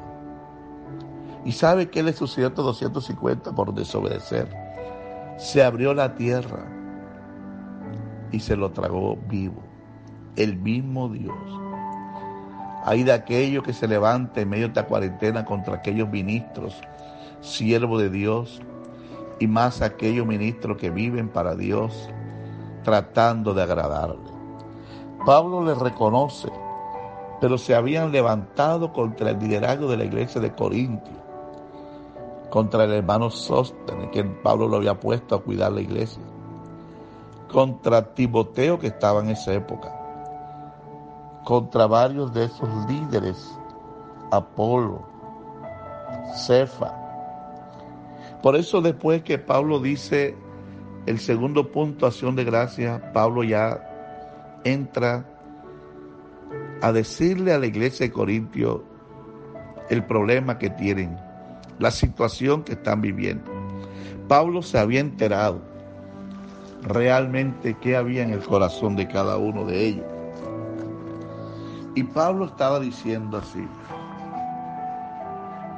¿Y 1.45 1.51
sabe 1.51 1.91
qué 1.91 2.05
le 2.05 2.13
sucedió 2.13 2.47
a 2.47 2.51
estos 2.51 2.65
250 2.65 3.53
por 3.53 3.75
desobedecer? 3.75 4.49
Se 5.39 5.65
abrió 5.65 5.93
la 5.93 6.15
tierra 6.15 6.65
y 8.31 8.39
se 8.39 8.55
lo 8.55 8.71
tragó 8.71 9.19
vivo. 9.29 9.61
El 10.37 10.57
mismo 10.59 11.09
Dios. 11.09 11.62
Hay 12.85 13.05
de 13.05 13.13
aquello 13.13 13.63
que 13.63 13.73
se 13.73 13.87
levanta 13.87 14.41
en 14.41 14.49
medio 14.49 14.65
de 14.65 14.69
esta 14.69 14.87
cuarentena 14.87 15.45
contra 15.45 15.77
aquellos 15.77 16.09
ministros, 16.09 16.81
siervos 17.41 18.03
de 18.03 18.11
Dios, 18.11 18.61
y 19.39 19.47
más 19.47 19.83
aquellos 19.83 20.27
ministros 20.27 20.77
que 20.77 20.91
viven 20.91 21.29
para 21.29 21.55
Dios, 21.55 22.09
tratando 22.83 23.55
de 23.55 23.63
agradarle. 23.63 24.31
Pablo 25.25 25.65
les 25.65 25.79
reconoce, 25.79 26.49
pero 27.41 27.57
se 27.57 27.75
habían 27.75 28.11
levantado 28.11 28.93
contra 28.93 29.31
el 29.31 29.39
liderazgo 29.39 29.89
de 29.89 29.97
la 29.97 30.05
iglesia 30.05 30.41
de 30.41 30.53
Corintio, 30.53 31.15
contra 32.51 32.85
el 32.85 32.93
hermano 32.93 33.31
Sóstenes, 33.31 34.11
que 34.11 34.25
Pablo 34.25 34.67
lo 34.67 34.77
había 34.77 34.99
puesto 34.99 35.37
a 35.37 35.43
cuidar 35.43 35.73
la 35.73 35.81
iglesia, 35.81 36.23
contra 37.51 38.15
Timoteo 38.15 38.79
que 38.79 38.89
estaba 38.89 39.21
en 39.21 39.31
esa 39.31 39.53
época, 39.53 40.02
contra 41.45 41.87
varios 41.87 42.33
de 42.33 42.45
esos 42.45 42.69
líderes, 42.89 43.51
Apolo, 44.31 45.07
Cefa. 46.47 46.93
Por 48.43 48.57
eso 48.57 48.81
después 48.81 49.23
que 49.23 49.39
Pablo 49.39 49.81
dice 49.81 50.37
el 51.07 51.19
segundo 51.19 51.71
punto, 51.71 52.07
acción 52.07 52.37
de 52.37 52.45
gracia, 52.45 53.13
Pablo 53.13 53.43
ya 53.43 54.61
entra 54.65 55.25
a 56.81 56.93
decirle 56.93 57.53
a 57.53 57.59
la 57.59 57.67
iglesia 57.67 58.07
de 58.07 58.13
Corintio 58.13 58.85
el 59.91 60.05
problema 60.05 60.59
que 60.59 60.71
tienen, 60.71 61.17
la 61.79 61.91
situación 61.91 62.63
que 62.63 62.73
están 62.73 63.01
viviendo. 63.01 63.51
Pablo 64.29 64.63
se 64.63 64.79
había 64.79 65.01
enterado 65.01 65.61
realmente 66.83 67.77
qué 67.81 67.97
había 67.97 68.23
en 68.23 68.31
el 68.31 68.41
corazón 68.41 68.97
de 68.97 69.09
cada 69.09 69.37
uno 69.37 69.65
de 69.65 69.87
ellos. 69.87 70.07
Y 71.95 72.03
Pablo 72.03 72.47
estaba 72.47 72.81
diciendo 72.81 73.39
así, 73.39 73.67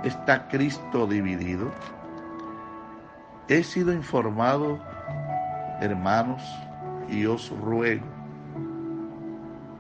¿está 0.05 0.47
Cristo 0.49 1.07
dividido? 1.07 1.71
He 3.49 3.63
sido 3.63 3.93
informado, 3.93 4.79
hermanos, 5.81 6.43
y 7.09 7.27
os 7.27 7.51
ruego 7.61 8.15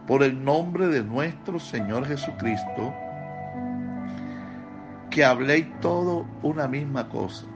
por 0.06 0.22
el 0.22 0.44
nombre 0.44 0.88
de 0.88 1.02
nuestro 1.02 1.58
Señor 1.58 2.06
Jesucristo, 2.06 2.92
que 5.10 5.24
habléis 5.24 5.66
todo 5.80 6.26
una 6.42 6.68
misma 6.68 7.08
cosa, 7.08 7.46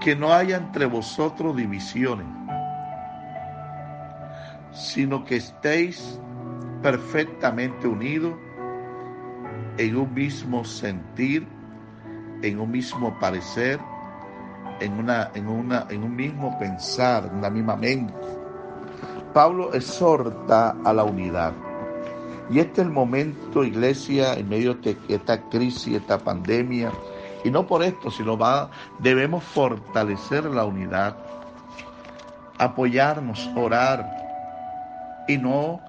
que 0.00 0.16
no 0.16 0.32
haya 0.32 0.56
entre 0.56 0.86
vosotros 0.86 1.54
divisiones, 1.56 2.26
sino 4.76 5.24
que 5.24 5.36
estéis 5.36 6.20
perfectamente 6.82 7.88
unidos 7.88 8.34
en 9.78 9.96
un 9.96 10.12
mismo 10.14 10.64
sentir, 10.64 11.46
en 12.42 12.60
un 12.60 12.70
mismo 12.70 13.18
parecer, 13.18 13.80
en, 14.80 14.92
una, 14.92 15.30
en, 15.34 15.48
una, 15.48 15.86
en 15.88 16.02
un 16.04 16.14
mismo 16.14 16.58
pensar, 16.58 17.26
en 17.26 17.38
una 17.38 17.50
misma 17.50 17.76
mente 17.76 18.14
Pablo 19.36 19.74
exhorta 19.74 20.74
a 20.82 20.94
la 20.94 21.04
unidad. 21.04 21.52
Y 22.48 22.58
este 22.58 22.80
es 22.80 22.86
el 22.86 22.90
momento, 22.90 23.64
iglesia, 23.64 24.32
en 24.32 24.48
medio 24.48 24.72
de 24.76 24.96
esta 25.08 25.42
crisis, 25.50 25.96
esta 25.96 26.16
pandemia, 26.16 26.90
y 27.44 27.50
no 27.50 27.66
por 27.66 27.82
esto, 27.82 28.10
sino 28.10 28.38
va, 28.38 28.70
debemos 28.98 29.44
fortalecer 29.44 30.46
la 30.46 30.64
unidad, 30.64 31.18
apoyarnos, 32.56 33.50
orar 33.54 34.25
y 35.26 35.38
no 35.38 35.80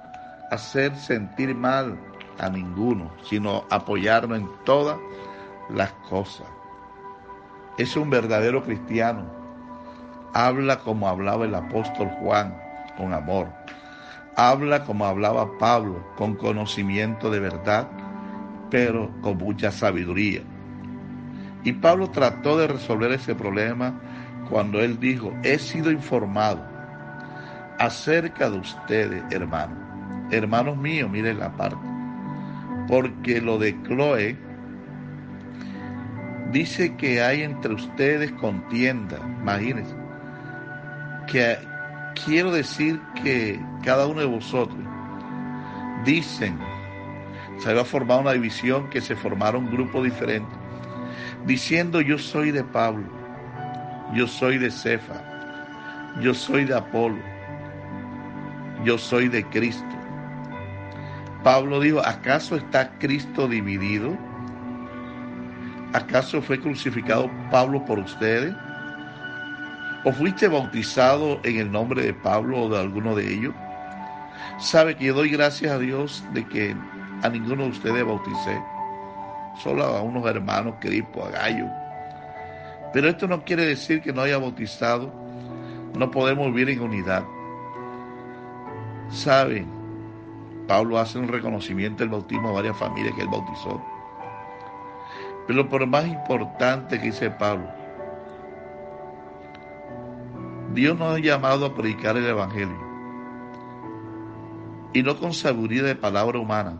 hacer 0.51 0.95
sentir 0.95 1.53
mal 1.55 1.97
a 2.39 2.49
ninguno, 2.49 3.11
sino 3.23 3.65
apoyarnos 3.69 4.39
en 4.39 4.49
todas 4.65 4.97
las 5.69 5.91
cosas. 6.09 6.47
Es 7.77 7.95
un 7.95 8.09
verdadero 8.09 8.63
cristiano. 8.63 9.25
Habla 10.33 10.79
como 10.79 11.07
hablaba 11.07 11.45
el 11.45 11.55
apóstol 11.55 12.09
Juan 12.19 12.55
con 12.97 13.13
amor. 13.13 13.47
Habla 14.35 14.83
como 14.83 15.05
hablaba 15.05 15.57
Pablo, 15.57 16.03
con 16.15 16.35
conocimiento 16.35 17.31
de 17.31 17.39
verdad, 17.39 17.87
pero 18.69 19.11
con 19.21 19.37
mucha 19.37 19.71
sabiduría. 19.71 20.41
Y 21.63 21.73
Pablo 21.73 22.09
trató 22.11 22.57
de 22.57 22.67
resolver 22.67 23.11
ese 23.11 23.35
problema 23.35 23.99
cuando 24.49 24.79
él 24.79 24.99
dijo, 24.99 25.33
he 25.43 25.57
sido 25.59 25.91
informado 25.91 26.76
acerca 27.79 28.49
de 28.49 28.57
ustedes, 28.59 29.23
hermanos. 29.31 29.77
Hermanos 30.31 30.77
míos, 30.77 31.09
miren 31.09 31.39
la 31.39 31.51
parte. 31.53 31.77
Porque 32.87 33.41
lo 33.41 33.57
de 33.57 33.75
Chloe 33.83 34.37
dice 36.51 36.95
que 36.95 37.21
hay 37.21 37.43
entre 37.43 37.73
ustedes 37.73 38.31
contienda, 38.33 39.17
imagínense, 39.41 39.95
que, 41.27 41.57
quiero 42.25 42.51
decir 42.51 42.99
que 43.21 43.59
cada 43.83 44.07
uno 44.07 44.21
de 44.21 44.25
vosotros 44.25 44.79
dicen, 46.05 46.57
se 47.59 47.69
había 47.69 47.83
formado 47.83 48.21
una 48.21 48.33
división 48.33 48.89
que 48.89 49.01
se 49.01 49.15
formaron 49.15 49.69
grupos 49.69 50.03
diferentes, 50.03 50.57
diciendo 51.45 52.01
yo 52.01 52.17
soy 52.17 52.51
de 52.51 52.63
Pablo, 52.63 53.05
yo 54.13 54.27
soy 54.27 54.57
de 54.57 54.71
Cefa, 54.71 55.21
yo 56.21 56.33
soy 56.33 56.65
de 56.65 56.75
Apolo, 56.75 57.17
yo 58.83 58.97
soy 58.97 59.27
de 59.27 59.43
Cristo. 59.45 59.83
Pablo 61.43 61.79
dijo, 61.79 62.01
¿acaso 62.05 62.55
está 62.55 62.89
Cristo 62.99 63.47
dividido? 63.47 64.17
¿Acaso 65.93 66.41
fue 66.41 66.59
crucificado 66.59 67.31
Pablo 67.49 67.83
por 67.85 67.99
ustedes? 67.99 68.53
¿O 70.03 70.11
fuiste 70.11 70.47
bautizado 70.47 71.39
en 71.43 71.57
el 71.57 71.71
nombre 71.71 72.03
de 72.03 72.13
Pablo 72.13 72.63
o 72.63 72.69
de 72.69 72.79
alguno 72.79 73.15
de 73.15 73.33
ellos? 73.33 73.53
Sabe 74.59 74.95
que 74.95 75.05
yo 75.05 75.13
doy 75.13 75.29
gracias 75.29 75.71
a 75.71 75.79
Dios 75.79 76.23
de 76.33 76.45
que 76.47 76.75
a 77.23 77.29
ninguno 77.29 77.63
de 77.63 77.69
ustedes 77.69 78.05
bauticé, 78.05 78.61
solo 79.61 79.83
a 79.83 80.01
unos 80.01 80.25
hermanos, 80.25 80.75
Cripo, 80.79 81.25
a 81.25 81.31
Gallo, 81.31 81.67
Pero 82.93 83.09
esto 83.09 83.27
no 83.27 83.43
quiere 83.43 83.65
decir 83.65 84.01
que 84.01 84.13
no 84.13 84.21
haya 84.21 84.37
bautizado, 84.37 85.11
no 85.97 86.11
podemos 86.11 86.53
vivir 86.53 86.69
en 86.69 86.81
unidad. 86.81 87.23
Saben, 89.09 89.67
Pablo 90.67 90.99
hace 90.99 91.17
un 91.17 91.29
reconocimiento 91.29 92.03
del 92.03 92.09
bautismo 92.09 92.49
a 92.49 92.53
varias 92.53 92.77
familias 92.77 93.15
que 93.15 93.21
él 93.21 93.29
bautizó. 93.29 93.81
Pero 95.47 95.69
por 95.69 95.85
más 95.87 96.05
importante 96.05 96.99
que 96.99 97.05
dice 97.05 97.29
Pablo, 97.31 97.67
Dios 100.73 100.97
nos 100.97 101.15
ha 101.15 101.19
llamado 101.19 101.65
a 101.65 101.73
predicar 101.73 102.17
el 102.17 102.27
Evangelio. 102.27 102.85
Y 104.93 105.03
no 105.03 105.17
con 105.17 105.33
sabiduría 105.33 105.83
de 105.83 105.95
palabra 105.95 106.37
humana, 106.37 106.77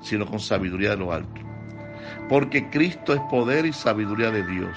sino 0.00 0.26
con 0.26 0.38
sabiduría 0.38 0.90
de 0.90 0.96
lo 0.96 1.12
alto. 1.12 1.40
Porque 2.28 2.70
Cristo 2.70 3.12
es 3.14 3.20
poder 3.22 3.66
y 3.66 3.72
sabiduría 3.72 4.30
de 4.30 4.46
Dios. 4.46 4.76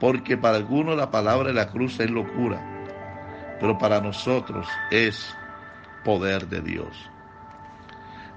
Porque 0.00 0.36
para 0.36 0.56
algunos 0.56 0.96
la 0.96 1.10
palabra 1.10 1.48
de 1.48 1.54
la 1.54 1.68
cruz 1.68 2.00
es 2.00 2.10
locura, 2.10 2.73
pero 3.64 3.78
para 3.78 3.98
nosotros 3.98 4.68
es 4.90 5.34
poder 6.04 6.48
de 6.48 6.60
Dios. 6.60 7.10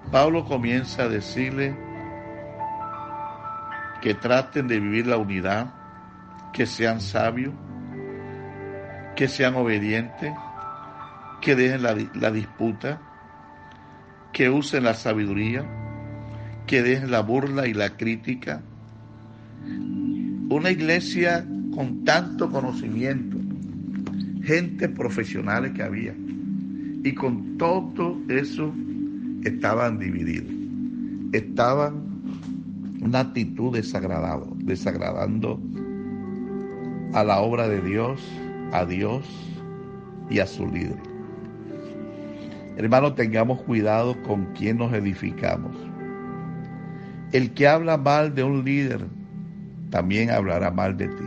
Pablo 0.10 0.46
comienza 0.46 1.04
a 1.04 1.10
decirle 1.10 1.76
que 4.02 4.14
traten 4.14 4.70
de 4.70 4.80
vivir 4.80 5.06
la 5.06 5.18
unidad, 5.18 5.74
que 6.54 6.66
sean 6.66 7.02
sabios, 7.02 7.54
que 9.18 9.28
sean 9.28 9.56
obedientes, 9.56 10.34
que 11.42 11.58
dejen 11.58 11.84
la, 11.84 11.98
la 12.14 12.32
disputa, 12.32 13.02
que 14.32 14.50
usen 14.50 14.86
la 14.86 14.94
sabiduría, 14.94 15.66
que 16.66 16.82
dejen 16.82 17.12
la 17.12 17.20
burla 17.20 17.68
y 17.68 17.74
la 17.74 17.98
crítica. 17.98 18.62
Una 20.50 20.72
iglesia 20.72 21.46
con 21.76 22.06
tanto 22.06 22.50
conocimiento, 22.50 23.38
gente 24.48 24.88
profesionales 24.88 25.74
que 25.74 25.84
había, 25.84 26.16
y 27.04 27.14
con 27.14 27.58
todo 27.58 28.18
eso 28.30 28.74
estaban 29.44 30.00
divididos, 30.00 30.50
estaban 31.34 32.02
una 33.02 33.20
actitud 33.20 33.74
desagradable, 33.74 34.48
desagradando 34.60 35.62
a 37.14 37.26
la 37.26 37.40
obra 37.40 37.68
de 37.68 37.82
Dios, 37.82 38.26
a 38.72 38.86
Dios 38.86 39.26
y 40.30 40.40
a 40.40 40.48
su 40.48 40.66
líder. 40.66 40.98
Hermano, 42.78 43.14
tengamos 43.16 43.62
cuidado 43.64 44.16
con 44.24 44.46
quien 44.54 44.78
nos 44.78 44.94
edificamos. 44.94 45.76
El 47.34 47.52
que 47.52 47.68
habla 47.68 47.98
mal 47.98 48.34
de 48.34 48.44
un 48.44 48.64
líder 48.64 49.06
también 49.90 50.30
hablará 50.30 50.72
mal 50.72 50.96
de 50.96 51.10
ti. 51.10 51.26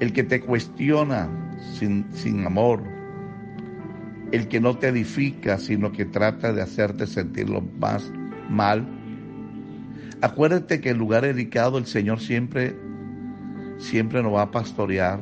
El 0.00 0.12
que 0.12 0.24
te 0.24 0.40
cuestiona 0.40 1.39
sin, 1.60 2.06
sin 2.12 2.44
amor, 2.46 2.82
el 4.32 4.48
que 4.48 4.60
no 4.60 4.76
te 4.76 4.88
edifica, 4.88 5.58
sino 5.58 5.92
que 5.92 6.04
trata 6.04 6.52
de 6.52 6.62
hacerte 6.62 7.06
sentir 7.06 7.48
lo 7.50 7.62
más 7.78 8.10
mal. 8.48 8.86
Acuérdate 10.22 10.80
que 10.80 10.90
en 10.90 10.98
lugar 10.98 11.22
dedicado 11.22 11.78
el 11.78 11.86
Señor 11.86 12.20
siempre, 12.20 12.76
siempre 13.78 14.22
nos 14.22 14.34
va 14.34 14.42
a 14.42 14.50
pastorear. 14.50 15.20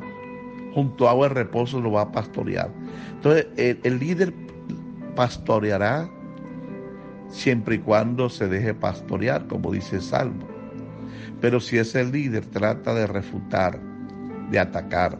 Junto 0.73 1.07
a 1.07 1.11
agua 1.11 1.29
de 1.29 1.33
reposo 1.35 1.79
lo 1.81 1.91
va 1.91 2.03
a 2.03 2.11
pastorear. 2.11 2.69
Entonces, 3.15 3.47
el, 3.57 3.79
el 3.83 3.99
líder 3.99 4.33
pastoreará 5.15 6.09
siempre 7.29 7.75
y 7.75 7.79
cuando 7.79 8.29
se 8.29 8.47
deje 8.47 8.73
pastorear, 8.73 9.47
como 9.47 9.71
dice 9.71 9.97
el 9.97 10.01
Salmo. 10.01 10.47
Pero 11.41 11.59
si 11.59 11.77
ese 11.77 12.03
líder 12.05 12.45
trata 12.45 12.93
de 12.93 13.07
refutar, 13.07 13.79
de 14.51 14.59
atacar, 14.59 15.17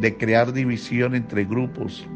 de 0.00 0.16
crear 0.16 0.52
división 0.52 1.14
entre 1.14 1.44
grupos, 1.44 2.06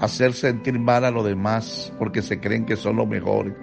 hacer 0.00 0.32
sentir 0.32 0.78
mal 0.78 1.04
a 1.04 1.10
los 1.10 1.24
demás 1.24 1.92
porque 1.98 2.22
se 2.22 2.40
creen 2.40 2.66
que 2.66 2.76
son 2.76 2.96
los 2.96 3.06
mejores, 3.06 3.54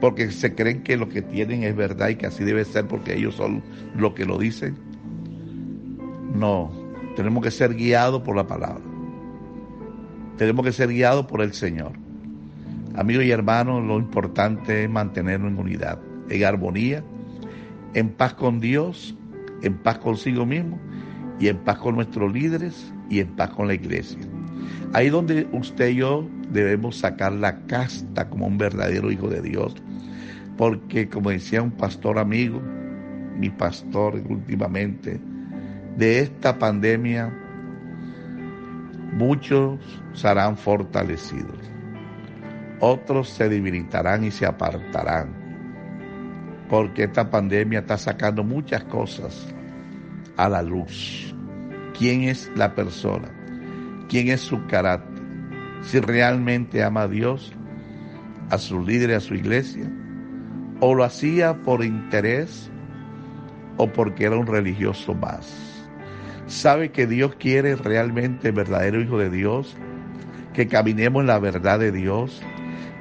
porque 0.00 0.30
se 0.30 0.54
creen 0.54 0.82
que 0.82 0.96
lo 0.96 1.08
que 1.08 1.22
tienen 1.22 1.62
es 1.62 1.76
verdad 1.76 2.08
y 2.08 2.16
que 2.16 2.26
así 2.26 2.44
debe 2.44 2.64
ser 2.64 2.86
porque 2.86 3.14
ellos 3.14 3.34
son 3.36 3.62
lo 3.94 4.14
que 4.14 4.24
lo 4.24 4.38
dicen. 4.38 4.76
No, 6.34 6.70
tenemos 7.14 7.42
que 7.42 7.50
ser 7.50 7.74
guiados 7.74 8.22
por 8.22 8.36
la 8.36 8.46
palabra. 8.46 8.82
Tenemos 10.36 10.66
que 10.66 10.72
ser 10.72 10.90
guiados 10.90 11.26
por 11.26 11.40
el 11.40 11.54
Señor. 11.54 11.92
Amigos 12.94 13.24
y 13.24 13.30
hermanos, 13.30 13.84
lo 13.84 13.98
importante 13.98 14.84
es 14.84 14.90
mantenernos 14.90 15.52
en 15.52 15.58
unidad, 15.58 15.98
en 16.28 16.44
armonía, 16.44 17.04
en 17.94 18.10
paz 18.10 18.34
con 18.34 18.60
Dios, 18.60 19.14
en 19.62 19.74
paz 19.78 19.98
consigo 19.98 20.44
mismo 20.44 20.78
y 21.38 21.48
en 21.48 21.58
paz 21.58 21.78
con 21.78 21.96
nuestros 21.96 22.32
líderes 22.32 22.92
y 23.10 23.20
en 23.20 23.28
paz 23.36 23.50
con 23.50 23.68
la 23.68 23.74
iglesia. 23.74 24.20
Ahí 24.92 25.10
donde 25.10 25.46
usted 25.52 25.90
y 25.90 25.96
yo 25.96 26.28
debemos 26.50 26.96
sacar 26.98 27.32
la 27.32 27.58
casta 27.66 28.28
como 28.28 28.46
un 28.46 28.58
verdadero 28.58 29.10
hijo 29.10 29.28
de 29.28 29.42
Dios. 29.42 29.74
Porque 30.56 31.08
como 31.08 31.30
decía 31.30 31.60
un 31.60 31.70
pastor 31.70 32.18
amigo, 32.18 32.62
mi 33.38 33.50
pastor 33.50 34.22
últimamente, 34.28 35.20
de 35.96 36.20
esta 36.20 36.58
pandemia 36.58 37.32
muchos 39.12 39.78
serán 40.14 40.56
fortalecidos 40.56 41.76
otros 42.80 43.30
se 43.30 43.48
debilitarán 43.48 44.24
y 44.24 44.30
se 44.30 44.46
apartarán, 44.46 45.28
porque 46.68 47.04
esta 47.04 47.30
pandemia 47.30 47.80
está 47.80 47.96
sacando 47.96 48.44
muchas 48.44 48.84
cosas 48.84 49.54
a 50.36 50.48
la 50.48 50.62
luz. 50.62 51.34
¿Quién 51.98 52.24
es 52.24 52.50
la 52.54 52.74
persona? 52.74 53.28
¿Quién 54.08 54.28
es 54.28 54.40
su 54.40 54.66
carácter? 54.66 55.24
Si 55.82 56.00
realmente 56.00 56.82
ama 56.82 57.02
a 57.02 57.08
Dios, 57.08 57.52
a 58.50 58.58
su 58.58 58.82
líder 58.82 59.14
a 59.14 59.20
su 59.20 59.34
iglesia, 59.34 59.90
o 60.80 60.94
lo 60.94 61.04
hacía 61.04 61.54
por 61.62 61.84
interés 61.84 62.70
o 63.76 63.86
porque 63.88 64.24
era 64.24 64.36
un 64.36 64.46
religioso 64.46 65.14
más. 65.14 65.86
Sabe 66.46 66.92
que 66.92 67.06
Dios 67.06 67.34
quiere 67.36 67.74
realmente 67.76 68.50
verdadero 68.50 69.00
hijo 69.00 69.18
de 69.18 69.30
Dios, 69.30 69.76
que 70.54 70.68
caminemos 70.68 71.22
en 71.22 71.26
la 71.26 71.38
verdad 71.38 71.78
de 71.78 71.92
Dios, 71.92 72.40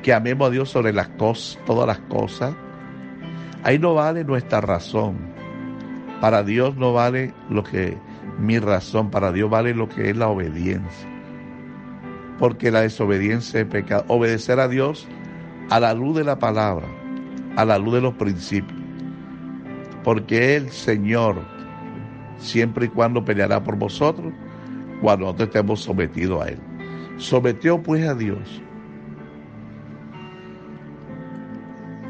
que 0.04 0.14
amemos 0.14 0.48
a 0.48 0.52
Dios 0.52 0.70
sobre 0.70 0.94
las 0.94 1.10
cosas, 1.10 1.60
todas 1.66 1.88
las 1.88 2.00
cosas. 2.08 2.56
Ahí 3.64 3.80
no 3.80 3.94
vale 3.94 4.24
nuestra 4.24 4.62
razón. 4.62 5.35
Para 6.22 6.44
Dios 6.44 6.76
no 6.78 6.94
vale 6.94 7.34
lo 7.50 7.64
que 7.64 7.98
mi 8.40 8.60
razón, 8.60 9.12
para 9.12 9.32
Dios 9.32 9.50
vale 9.50 9.74
lo 9.74 9.90
que 9.90 10.10
es 10.10 10.18
la 10.18 10.28
obediencia. 10.28 11.10
Porque 12.40 12.72
la 12.72 12.82
desobediencia 12.82 13.62
es 13.62 13.68
pecado. 13.68 14.06
Obedecer 14.08 14.60
a 14.60 14.68
Dios 14.68 15.08
a 15.70 15.80
la 15.80 15.94
luz 15.94 16.16
de 16.16 16.24
la 16.24 16.40
palabra, 16.40 16.86
a 17.56 17.66
la 17.66 17.78
luz 17.78 17.96
de 17.96 18.02
los 18.02 18.14
principios. 18.16 18.80
Porque 20.04 20.56
el 20.56 20.70
Señor 20.70 21.42
siempre 22.38 22.86
y 22.86 22.90
cuando 22.90 23.24
peleará 23.24 23.64
por 23.64 23.78
vosotros 23.78 24.34
cuando 25.02 25.26
nosotros 25.26 25.48
estemos 25.50 25.82
sometidos 25.82 26.46
a 26.46 26.50
Él. 26.50 26.60
Sometió 27.18 27.82
pues 27.82 28.06
a 28.08 28.14
Dios 28.14 28.62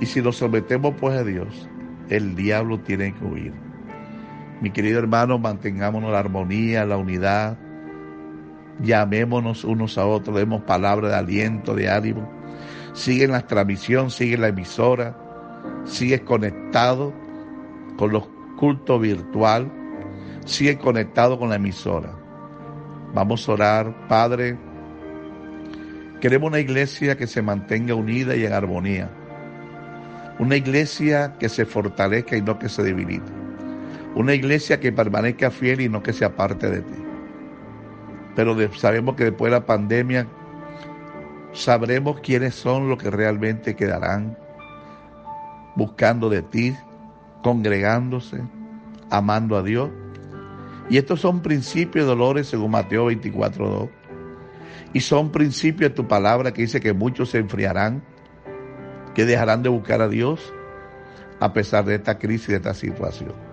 Y 0.02 0.06
si 0.06 0.22
nos 0.22 0.38
sometemos 0.38 0.94
pues 1.00 1.18
a 1.18 1.24
Dios, 1.24 1.70
el 2.10 2.36
diablo 2.36 2.80
tiene 2.80 3.14
que 3.14 3.26
huir. 3.26 3.65
Mi 4.62 4.72
querido 4.72 5.00
hermano, 5.00 5.38
mantengámonos 5.38 6.12
la 6.12 6.20
armonía, 6.20 6.86
la 6.86 6.98
unidad, 6.98 7.58
llamémonos 8.80 9.64
unos 9.64 9.98
a 9.98 10.06
otros, 10.06 10.36
demos 10.36 10.64
palabras 10.64 11.12
de 11.12 11.18
aliento, 11.18 11.76
de 11.76 11.90
ánimo. 11.90 12.30
Sigue 12.94 13.26
en 13.26 13.32
la 13.32 13.46
transmisión, 13.46 14.10
sigue 14.10 14.36
en 14.36 14.42
la 14.42 14.48
emisora, 14.48 15.16
sigue 15.84 16.22
conectado 16.22 17.14
con 17.98 18.12
los 18.12 18.28
cultos 18.58 19.02
virtual, 19.02 19.70
sigue 20.46 20.78
conectado 20.78 21.38
con 21.38 21.50
la 21.50 21.56
emisora. 21.56 22.12
Vamos 23.14 23.48
a 23.48 23.52
orar, 23.54 24.08
Padre. 24.08 24.58
Queremos 26.22 26.48
una 26.48 26.60
iglesia 26.60 27.18
que 27.18 27.28
se 27.28 27.42
mantenga 27.42 27.94
unida 27.94 28.36
y 28.36 28.46
en 28.46 28.54
armonía 28.54 29.10
una 30.40 30.58
iglesia 30.58 31.34
que 31.40 31.50
se 31.50 31.66
fortalezca 31.66 32.36
y 32.36 32.42
no 32.42 32.60
que 32.60 32.70
se 32.70 32.84
debilite. 32.84 33.32
Una 34.16 34.34
iglesia 34.34 34.80
que 34.80 34.92
permanezca 34.92 35.52
fiel 35.52 35.82
y 35.82 35.90
no 35.90 36.02
que 36.02 36.14
se 36.14 36.26
aparte 36.26 36.70
de 36.70 36.82
ti. 36.82 37.04
Pero 38.36 38.56
sabemos 38.74 39.16
que 39.16 39.26
después 39.26 39.52
de 39.52 39.60
la 39.60 39.66
pandemia 39.66 40.28
sabremos 41.52 42.20
quiénes 42.22 42.56
son 42.56 42.90
los 42.90 42.98
que 42.98 43.10
realmente 43.10 43.76
quedarán 43.76 44.38
buscando 45.76 46.30
de 46.30 46.42
ti, 46.42 46.76
congregándose, 47.44 48.42
amando 49.10 49.58
a 49.58 49.64
Dios. 49.64 49.90
Y 50.90 50.98
estos 50.98 51.20
son 51.22 51.42
principios 51.42 52.06
de 52.06 52.10
dolores 52.10 52.48
según 52.48 52.72
Mateo 52.72 53.12
24.2. 53.12 53.90
Y 54.94 55.02
son 55.02 55.32
principios 55.32 55.92
de 55.92 55.96
tu 55.96 56.08
palabra 56.08 56.54
que 56.54 56.62
dice 56.62 56.80
que 56.80 56.94
muchos 56.94 57.30
se 57.32 57.40
enfriarán 57.40 58.02
que 59.16 59.26
dejarán 59.26 59.64
de 59.64 59.70
buscar 59.70 60.02
a 60.02 60.10
Dios 60.10 60.54
a 61.40 61.54
pesar 61.54 61.86
de 61.86 61.96
esta 61.96 62.20
crisis, 62.20 62.50
de 62.50 62.56
esta 62.58 62.74
situación. 62.74 63.45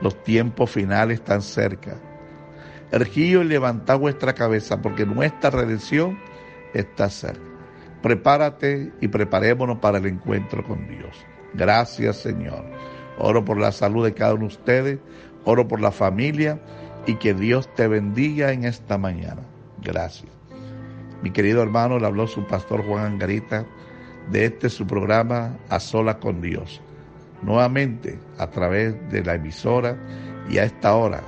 Los 0.00 0.22
tiempos 0.24 0.70
finales 0.70 1.20
están 1.20 1.42
cerca. 1.42 1.96
Ergío 2.90 3.42
y 3.42 3.44
levantad 3.44 3.98
vuestra 3.98 4.34
cabeza, 4.34 4.82
porque 4.82 5.06
nuestra 5.06 5.50
redención 5.50 6.18
está 6.74 7.08
cerca. 7.08 7.40
Prepárate 8.02 8.92
y 9.00 9.08
preparémonos 9.08 9.78
para 9.78 9.98
el 9.98 10.06
encuentro 10.06 10.64
con 10.64 10.88
Dios. 10.88 11.16
Gracias, 11.54 12.16
Señor. 12.16 12.64
Oro 13.18 13.44
por 13.44 13.58
la 13.58 13.72
salud 13.72 14.04
de 14.04 14.14
cada 14.14 14.34
uno 14.34 14.42
de 14.42 14.54
ustedes, 14.54 14.98
oro 15.44 15.68
por 15.68 15.80
la 15.80 15.90
familia 15.90 16.60
y 17.06 17.16
que 17.16 17.34
Dios 17.34 17.72
te 17.74 17.86
bendiga 17.88 18.52
en 18.52 18.64
esta 18.64 18.96
mañana. 18.96 19.42
Gracias. 19.82 20.30
Mi 21.22 21.30
querido 21.30 21.62
hermano, 21.62 21.98
le 21.98 22.06
habló 22.06 22.26
su 22.26 22.46
pastor 22.46 22.82
Juan 22.86 23.04
Angarita 23.04 23.66
de 24.30 24.46
este 24.46 24.70
su 24.70 24.86
programa 24.86 25.58
A 25.68 25.80
Sola 25.80 26.18
con 26.18 26.40
Dios 26.40 26.80
nuevamente 27.42 28.18
a 28.38 28.48
través 28.48 28.94
de 29.10 29.24
la 29.24 29.34
emisora 29.34 29.96
y 30.48 30.58
a 30.58 30.64
esta 30.64 30.94
hora 30.94 31.22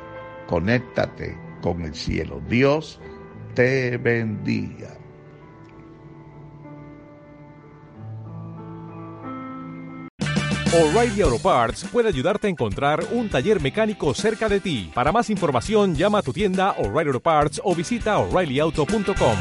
conéctate 0.47 1.37
con 1.61 1.83
el 1.83 1.95
cielo. 1.95 2.41
Dios 2.49 3.01
te 3.55 3.97
bendiga. 3.97 4.99
O'Reilly 10.75 11.21
Auto 11.21 11.39
Parts 11.39 11.85
puede 11.93 12.09
ayudarte 12.09 12.47
a 12.47 12.51
encontrar 12.51 13.05
un 13.11 13.29
taller 13.29 13.61
mecánico 13.61 14.15
cerca 14.15 14.49
de 14.49 14.59
ti. 14.59 14.91
Para 14.95 15.13
más 15.13 15.29
información, 15.29 15.95
llama 15.95 16.21
a 16.21 16.23
tu 16.23 16.33
tienda 16.33 16.71
O'Reilly 16.79 17.09
Auto 17.09 17.21
Parts 17.21 17.61
o 17.63 17.75
visita 17.75 18.17
oreillyauto.com. 18.17 19.37